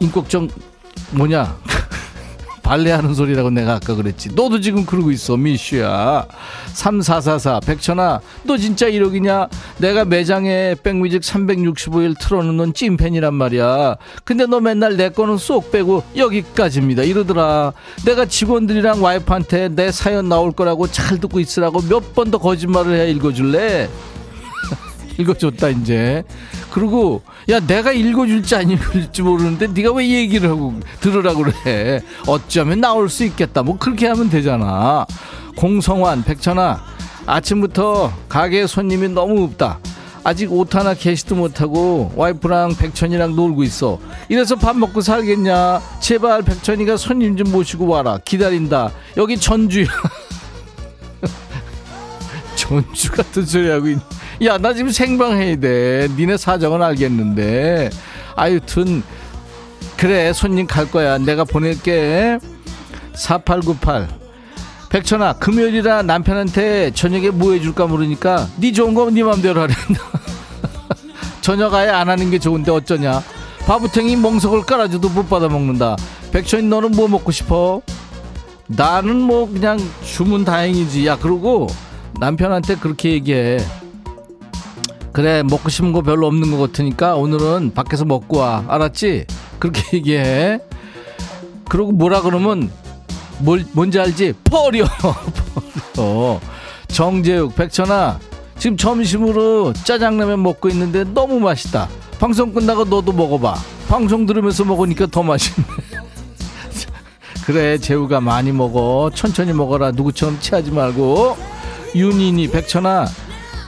임꺽정 0.00 0.48
뭐냐? 1.10 1.56
발레하는 2.62 3.12
소리라고 3.12 3.50
내가 3.50 3.74
아까 3.74 3.94
그랬지. 3.94 4.30
너도 4.34 4.58
지금 4.58 4.86
그러고 4.86 5.10
있어, 5.10 5.36
미슈야. 5.36 6.26
3444 6.72 7.60
백천아, 7.60 8.20
너 8.44 8.56
진짜 8.56 8.86
1억이냐? 8.88 9.48
내가 9.78 10.06
매장에 10.06 10.74
백뮤직 10.82 11.20
365일 11.20 12.18
틀어놓는 12.18 12.72
찐팬이란 12.72 13.34
말이야. 13.34 13.96
근데 14.24 14.46
너 14.46 14.60
맨날 14.60 14.96
내 14.96 15.10
거는 15.10 15.36
쏙 15.36 15.70
빼고 15.72 16.04
여기까지입니다. 16.16 17.02
이러더라. 17.02 17.74
내가 18.06 18.24
직원들이랑 18.24 19.02
와이프한테 19.02 19.68
내 19.68 19.92
사연 19.92 20.30
나올 20.30 20.50
거라고 20.52 20.86
잘 20.86 21.18
듣고 21.20 21.40
있으라고 21.40 21.82
몇 21.82 22.14
번 22.14 22.30
더 22.30 22.38
거짓말을 22.38 22.94
해 22.98 23.10
읽어줄래? 23.10 23.90
읽어줬다 25.18 25.68
이제. 25.68 26.24
그리고 26.70 27.22
야 27.48 27.60
내가 27.60 27.92
읽어줄지 27.92 28.56
안 28.56 28.70
읽어줄지 28.70 29.22
모르는데 29.22 29.68
네가 29.68 29.92
왜 29.92 30.08
얘기를 30.08 30.50
하고 30.50 30.74
들으라고 31.00 31.44
그래? 31.44 32.02
어쩌면 32.26 32.80
나올 32.80 33.08
수 33.08 33.24
있겠다. 33.24 33.62
뭐 33.62 33.78
그렇게 33.78 34.08
하면 34.08 34.30
되잖아. 34.30 35.06
공성환 35.56 36.24
백천아 36.24 36.82
아침부터 37.26 38.12
가게에 38.28 38.66
손님이 38.66 39.08
너무 39.08 39.44
없다. 39.44 39.78
아직 40.26 40.50
옷 40.50 40.74
하나 40.74 40.94
개시도 40.94 41.34
못하고 41.34 42.10
와이프랑 42.16 42.76
백천이랑 42.76 43.36
놀고 43.36 43.62
있어. 43.64 43.98
이래서 44.30 44.56
밥 44.56 44.74
먹고 44.76 45.02
살겠냐? 45.02 45.82
제발 46.00 46.42
백천이가 46.42 46.96
손님 46.96 47.36
좀 47.36 47.52
모시고 47.52 47.86
와라. 47.86 48.18
기다린다. 48.24 48.90
여기 49.18 49.38
전주야. 49.38 49.86
전주 52.56 53.12
같은 53.12 53.44
소리 53.44 53.68
하고 53.68 53.88
있 53.88 53.98
야, 54.42 54.58
나 54.58 54.74
지금 54.74 54.90
생방해야 54.90 55.56
돼. 55.56 56.08
니네 56.16 56.36
사정은 56.36 56.82
알겠는데. 56.82 57.90
아유튼, 58.36 59.02
그래, 59.96 60.32
손님 60.32 60.66
갈 60.66 60.90
거야. 60.90 61.18
내가 61.18 61.44
보낼게. 61.44 62.38
4898. 63.14 64.08
백천아, 64.90 65.34
금요일이라 65.34 66.02
남편한테 66.02 66.92
저녁에 66.92 67.30
뭐 67.30 67.52
해줄까 67.52 67.86
모르니까 67.86 68.48
니 68.60 68.72
좋은 68.72 68.94
거니 68.94 69.22
맘대로 69.22 69.62
하랜다. 69.62 70.00
저녁 71.42 71.74
아예 71.74 71.88
안 71.88 72.08
하는 72.08 72.30
게 72.30 72.38
좋은데 72.38 72.70
어쩌냐. 72.70 73.22
바보탱이 73.66 74.16
멍석을 74.16 74.62
깔아줘도 74.62 75.08
못 75.08 75.28
받아 75.28 75.48
먹는다. 75.48 75.96
백천이 76.32 76.64
너는 76.68 76.92
뭐 76.92 77.08
먹고 77.08 77.32
싶어? 77.32 77.82
나는 78.66 79.20
뭐 79.20 79.50
그냥 79.50 79.78
주문 80.04 80.44
다행이지. 80.44 81.06
야, 81.06 81.18
그러고 81.18 81.66
남편한테 82.20 82.76
그렇게 82.76 83.12
얘기해. 83.12 83.58
그래 85.14 85.44
먹고 85.44 85.68
싶은 85.68 85.92
거 85.92 86.02
별로 86.02 86.26
없는 86.26 86.50
것 86.50 86.58
같으니까 86.58 87.14
오늘은 87.14 87.72
밖에서 87.72 88.04
먹고 88.04 88.38
와. 88.38 88.64
알았지? 88.66 89.26
그렇게 89.60 89.80
얘기해. 89.98 90.58
그러고 91.68 91.92
뭐라 91.92 92.20
그러면 92.20 92.68
뭘, 93.38 93.64
뭔지 93.72 94.00
알지? 94.00 94.34
버려. 94.42 94.84
버려. 95.94 96.40
정재욱 96.88 97.54
백천아. 97.54 98.18
지금 98.58 98.76
점심으로 98.76 99.72
짜장라면 99.72 100.42
먹고 100.42 100.68
있는데 100.70 101.04
너무 101.04 101.38
맛있다. 101.38 101.88
방송 102.18 102.52
끝나고 102.52 102.84
너도 102.86 103.12
먹어봐. 103.12 103.54
방송 103.88 104.26
들으면서 104.26 104.64
먹으니까 104.64 105.06
더 105.06 105.22
맛있네. 105.22 105.64
그래 107.46 107.78
재우가 107.78 108.20
많이 108.20 108.50
먹어. 108.50 109.12
천천히 109.14 109.52
먹어라. 109.52 109.92
누구처럼 109.92 110.40
취하지 110.40 110.72
말고. 110.72 111.36
윤인이 111.94 112.50
백천아 112.50 113.06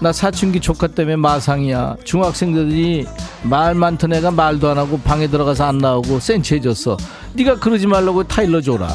나 0.01 0.13
사춘기 0.13 0.61
조카 0.61 0.87
때문에 0.87 1.17
마상이야. 1.17 1.97
중학생들이 2.05 3.07
말 3.43 3.75
많던 3.75 4.13
애가 4.13 4.31
말도 4.31 4.69
안 4.69 4.79
하고 4.79 4.99
방에 5.01 5.27
들어가서 5.27 5.65
안 5.65 5.79
나오고 5.79 6.21
센치해졌어. 6.21 6.97
네가 7.33 7.57
그러지 7.57 7.87
말라고 7.87 8.25
타일러 8.25 8.61
줘라. 8.61 8.89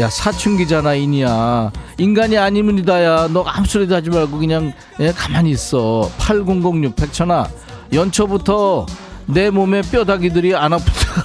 야 0.00 0.10
사춘기잖아 0.10 0.94
이니야. 0.94 1.72
인간이 1.96 2.36
아니면 2.36 2.78
이다야. 2.78 3.28
너 3.28 3.42
아무 3.44 3.66
소리도 3.66 3.94
하지 3.94 4.10
말고 4.10 4.38
그냥 4.38 4.72
예, 5.00 5.12
가만히 5.12 5.50
있어. 5.52 6.10
8006 6.18 6.94
백천아. 6.94 7.48
연초부터 7.92 8.84
내 9.26 9.48
몸에 9.48 9.80
뼈다귀들이 9.80 10.54
안 10.54 10.74
아프다. 10.74 11.24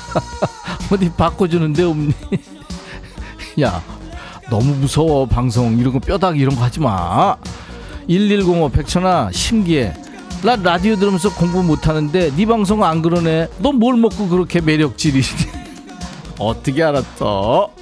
어디 0.90 1.10
바꿔주는데 1.12 1.82
없니? 1.82 2.14
야 3.60 3.82
너무 4.48 4.74
무서워 4.76 5.26
방송. 5.26 5.76
이런 5.78 5.92
거 5.92 5.98
뼈다귀 5.98 6.38
이런 6.38 6.56
거 6.56 6.62
하지 6.62 6.80
마 6.80 7.36
1105 8.08 8.68
백천아 8.70 9.30
신기해. 9.32 9.94
나 10.44 10.56
라디오 10.56 10.96
들으면서 10.96 11.34
공부 11.34 11.62
못하는데 11.62 12.30
네 12.36 12.46
방송 12.46 12.84
안 12.84 13.02
그러네. 13.02 13.48
너 13.58 13.72
뭘 13.72 13.96
먹고 13.96 14.28
그렇게 14.28 14.60
매력질이 14.60 15.20
어떻게 16.38 16.82
알았어? 16.82 17.72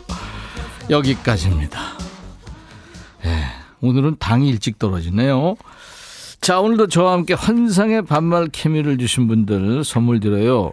여기까지입니다. 0.89 1.81
예, 3.27 3.45
오늘은 3.81 4.16
당이 4.18 4.49
일찍 4.49 4.79
떨어지네요. 4.79 5.57
자 6.41 6.61
오늘도 6.61 6.89
저와 6.89 7.12
함께 7.14 7.35
환상의 7.35 8.03
반말 8.03 8.49
케미를 8.53 8.99
주신 8.99 9.27
분들 9.29 9.83
선물 9.85 10.20
드려요. 10.20 10.72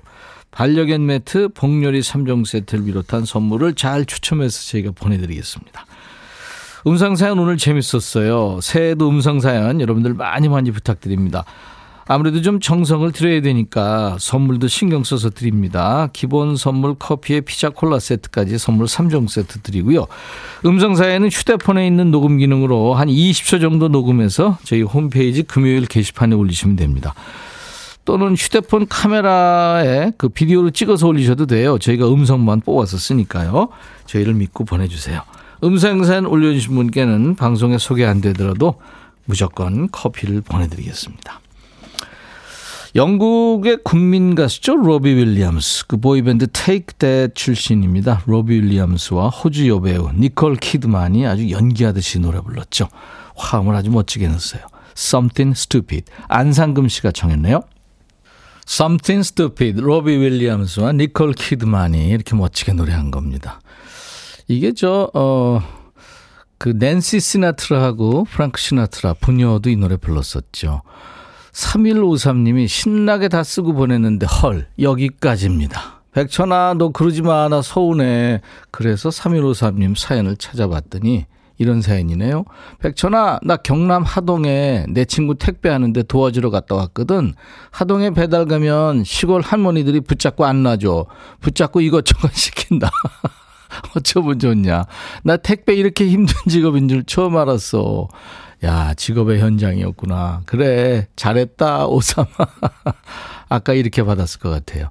반려견 0.52 1.06
매트, 1.06 1.50
복요리 1.54 2.02
3종 2.02 2.46
세트를 2.46 2.84
비롯한 2.84 3.24
선물을 3.24 3.76
잘 3.76 4.06
추첨해서 4.06 4.70
저희가 4.72 4.92
보내드리겠습니다. 4.92 5.86
음성사연 6.88 7.38
오늘 7.38 7.58
재밌었어요. 7.58 8.60
새해도 8.62 9.08
음성사연 9.10 9.82
여러분들 9.82 10.14
많이 10.14 10.50
많이 10.50 10.72
부탁드립니다. 10.72 11.46
아무래도 12.08 12.42
좀 12.42 12.60
정성을 12.60 13.10
들여야 13.12 13.42
되니까 13.42 14.18
선물도 14.20 14.68
신경 14.68 15.04
써서 15.04 15.30
드립니다. 15.30 16.10
기본 16.12 16.58
선물 16.58 16.96
커피에 16.96 17.42
피자 17.42 17.70
콜라 17.70 18.00
세트까지 18.00 18.58
선물 18.58 18.88
3종 18.88 19.30
세트 19.30 19.62
드리고요. 19.62 20.08
음성사연은 20.66 21.30
휴대폰에 21.30 21.86
있는 21.86 22.12
녹음 22.12 22.38
기능으로 22.38 22.96
한 22.96 23.08
20초 23.08 23.62
정도 23.62 23.88
녹음해서 23.88 24.58
저희 24.64 24.82
홈페이지 24.82 25.44
금요일 25.44 25.86
게시판에 25.86 26.36
올리시면 26.36 26.76
됩니다. 26.76 27.14
또는 28.04 28.36
휴대폰 28.36 28.88
카메라에 28.88 30.12
그 30.18 30.28
비디오로 30.28 30.72
찍어서 30.72 31.08
올리셔도 31.08 31.46
돼요. 31.46 31.78
저희가 31.78 32.12
음성만 32.12 32.62
뽑아서 32.62 32.98
쓰니까요. 32.98 33.70
저희를 34.08 34.34
믿고 34.34 34.66
보내주세요. 34.66 35.22
음성사연 35.64 36.26
올려주신 36.26 36.74
분께는 36.76 37.36
방송에 37.36 37.78
소개 37.78 38.06
안 38.06 38.22
되더라도 38.22 38.76
무조건 39.26 39.90
커피를 39.92 40.42
보내드리겠습니다. 40.42 41.40
영국의 42.94 43.78
국민 43.84 44.36
가수죠. 44.36 44.76
로비 44.76 45.14
윌리엄스. 45.14 45.88
그 45.88 45.98
보이밴드 45.98 46.48
Take 46.52 46.94
That 46.96 47.30
출신입니다. 47.34 48.24
로비 48.26 48.56
윌리엄스와 48.56 49.30
호주 49.30 49.70
여배우 49.70 50.12
니콜 50.18 50.58
키드만이 50.58 51.26
아주 51.26 51.50
연기하듯이 51.52 52.20
노래 52.20 52.42
불렀죠. 52.42 52.90
화음을 53.36 53.76
아주 53.76 53.92
멋지게 53.92 54.28
넣었어요. 54.28 54.64
Something 54.98 55.58
Stupid. 55.58 56.12
안상금 56.28 56.90
씨가 56.90 57.12
청했네요. 57.12 57.62
Something 58.68 59.26
Stupid. 59.26 59.80
로비 59.80 60.12
윌리엄스와 60.12 60.92
니콜 60.92 61.34
키드만이 61.34 62.10
이렇게 62.10 62.36
멋지게 62.36 62.74
노래한 62.74 63.12
겁니다. 63.12 63.62
이게 64.52 64.74
저, 64.74 65.10
어, 65.14 65.62
그 66.58 66.74
낸시 66.78 67.22
시나트라하고 67.22 68.26
프랑크 68.26 68.60
시나트라 68.60 69.14
부녀도 69.14 69.70
이 69.70 69.78
노래 69.78 69.96
불렀었죠. 69.96 70.82
3153님이 71.54 72.68
신나게 72.68 73.30
다 73.30 73.44
쓰고 73.44 73.74
보냈는데 73.74 74.26
헐 74.26 74.68
여기까지입니다. 74.78 76.02
백천아 76.12 76.76
너 76.78 76.90
그러지 76.90 77.22
마 77.22 77.48
나 77.48 77.62
서운해. 77.62 78.42
그래서 78.72 79.08
3153님 79.08 79.96
사연을 79.98 80.36
찾아봤더니 80.36 81.26
이런 81.58 81.82
사연이네요. 81.82 82.44
백천아 82.80 83.40
나 83.44 83.56
경남 83.56 84.04
하동에 84.04 84.86
내 84.90 85.06
친구 85.06 85.36
택배하는데 85.36 86.04
도와주러 86.04 86.50
갔다 86.50 86.76
왔거든. 86.76 87.34
하동에 87.72 88.10
배달 88.10 88.46
가면 88.46 89.06
시골 89.06 89.42
할머니들이 89.42 90.02
붙잡고 90.02 90.44
안 90.46 90.64
놔줘. 90.64 91.06
붙잡고 91.40 91.80
이것저것 91.80 92.32
시킨다. 92.36 92.90
어쩌면 93.96 94.40
좋냐. 94.40 94.86
나 95.24 95.38
택배 95.38 95.74
이렇게 95.74 96.08
힘든 96.08 96.36
직업인 96.50 96.88
줄 96.88 97.04
처음 97.04 97.38
알았어. 97.38 98.08
야, 98.64 98.94
직업의 98.94 99.40
현장이었구나. 99.40 100.44
그래, 100.46 101.08
잘했다, 101.16 101.88
오사마. 101.88 102.28
아까 103.50 103.74
이렇게 103.74 104.04
받았을 104.04 104.40
것 104.40 104.50
같아요. 104.50 104.90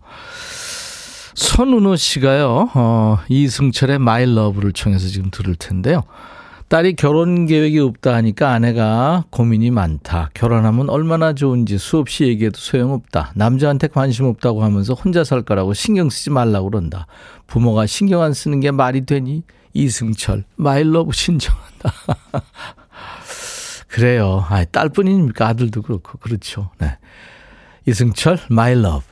손은호 1.34 1.94
씨가요, 1.94 2.70
어, 2.74 3.18
이승철의 3.28 4.00
My 4.00 4.26
Love를 4.34 4.72
청해서 4.72 5.06
지금 5.08 5.30
들을 5.30 5.54
텐데요. 5.54 6.02
딸이 6.70 6.94
결혼 6.94 7.46
계획이 7.46 7.80
없다 7.80 8.14
하니까 8.14 8.52
아내가 8.52 9.24
고민이 9.30 9.72
많다. 9.72 10.30
결혼하면 10.34 10.88
얼마나 10.88 11.32
좋은지 11.32 11.78
수없이 11.78 12.22
얘기해도 12.26 12.60
소용없다. 12.60 13.32
남자한테 13.34 13.88
관심 13.88 14.26
없다고 14.26 14.62
하면서 14.62 14.94
혼자 14.94 15.24
살 15.24 15.42
거라고 15.42 15.74
신경 15.74 16.08
쓰지 16.08 16.30
말라고 16.30 16.70
그런다. 16.70 17.08
부모가 17.48 17.86
신경 17.86 18.22
안 18.22 18.32
쓰는 18.32 18.60
게 18.60 18.70
말이 18.70 19.04
되니? 19.04 19.42
이승철, 19.72 20.44
My 20.54 20.73
Love 20.73 21.10
신청한다. 21.12 21.92
그래요. 23.88 24.46
아, 24.48 24.64
딸뿐입니까? 24.64 25.48
아들도 25.48 25.82
그렇고. 25.82 26.18
그렇죠. 26.18 26.70
네. 26.78 26.98
이승철, 27.84 28.38
마일러브. 28.48 29.02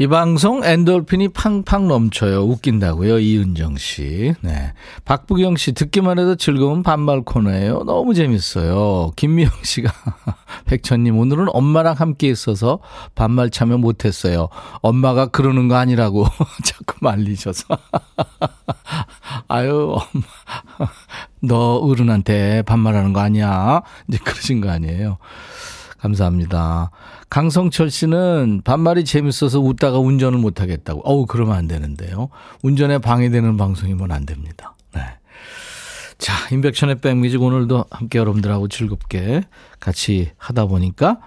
이 0.00 0.06
방송 0.06 0.64
엔돌핀이 0.64 1.28
팡팡 1.28 1.86
넘쳐요. 1.86 2.44
웃긴다고요. 2.44 3.18
이은정 3.18 3.76
씨. 3.76 4.32
네. 4.40 4.72
박부경 5.04 5.58
씨 5.58 5.72
듣기만 5.72 6.18
해도 6.18 6.36
즐거운 6.36 6.82
반말 6.82 7.20
코너예요. 7.20 7.82
너무 7.84 8.14
재밌어요. 8.14 9.10
김미영 9.16 9.50
씨가 9.62 9.92
백천님 10.64 11.18
오늘은 11.18 11.48
엄마랑 11.50 11.96
함께 11.98 12.28
있어서 12.30 12.78
반말 13.14 13.50
참여 13.50 13.76
못했어요. 13.76 14.48
엄마가 14.80 15.26
그러는 15.26 15.68
거 15.68 15.76
아니라고 15.76 16.24
자꾸 16.64 16.96
말리셔서. 17.02 17.66
아유 19.48 19.98
엄마 19.98 20.90
너 21.42 21.76
어른한테 21.76 22.62
반말하는 22.62 23.12
거 23.12 23.20
아니야? 23.20 23.82
이제 24.08 24.16
그러신 24.24 24.62
거 24.62 24.70
아니에요. 24.70 25.18
감사합니다. 26.00 26.90
강성철 27.28 27.90
씨는 27.90 28.62
반말이 28.64 29.04
재밌어서 29.04 29.60
웃다가 29.60 29.98
운전을 29.98 30.38
못 30.38 30.60
하겠다고. 30.60 31.02
어우, 31.04 31.26
그러면 31.26 31.56
안 31.56 31.68
되는데요. 31.68 32.28
운전에 32.62 32.98
방해되는 32.98 33.56
방송이면 33.56 34.10
안 34.10 34.26
됩니다. 34.26 34.74
네. 34.94 35.02
자, 36.18 36.32
인백션의 36.50 37.00
백뮤직 37.00 37.40
오늘도 37.42 37.84
함께 37.90 38.18
여러분들하고 38.18 38.68
즐겁게 38.68 39.42
같이 39.78 40.30
하다 40.38 40.66
보니까 40.66 41.20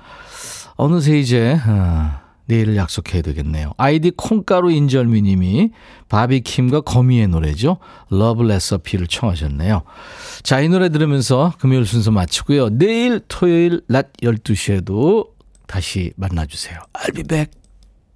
어느새 0.76 1.20
이제 1.20 1.60
어, 1.68 2.23
내일을 2.46 2.76
약속해야 2.76 3.22
되겠네요. 3.22 3.72
아이디 3.78 4.12
콩가루 4.12 4.72
인절미 4.72 5.22
님이 5.22 5.72
바비킴과 6.10 6.82
거미의 6.82 7.28
노래죠. 7.28 7.78
Love 8.12 8.46
Recipe를 8.46 9.08
청하셨네요. 9.08 9.84
자, 10.44 10.60
이 10.60 10.70
노래 10.70 10.90
들으면서 10.90 11.54
금요일 11.60 11.86
순서 11.86 12.12
마치고요. 12.12 12.70
내일 12.78 13.22
토요일 13.28 13.82
낮 13.88 14.14
12시에도 14.22 15.30
다시 15.68 16.14
만나주세요. 16.18 16.80
I'll 16.94 17.16
be 17.16 17.24
back. 17.24 17.63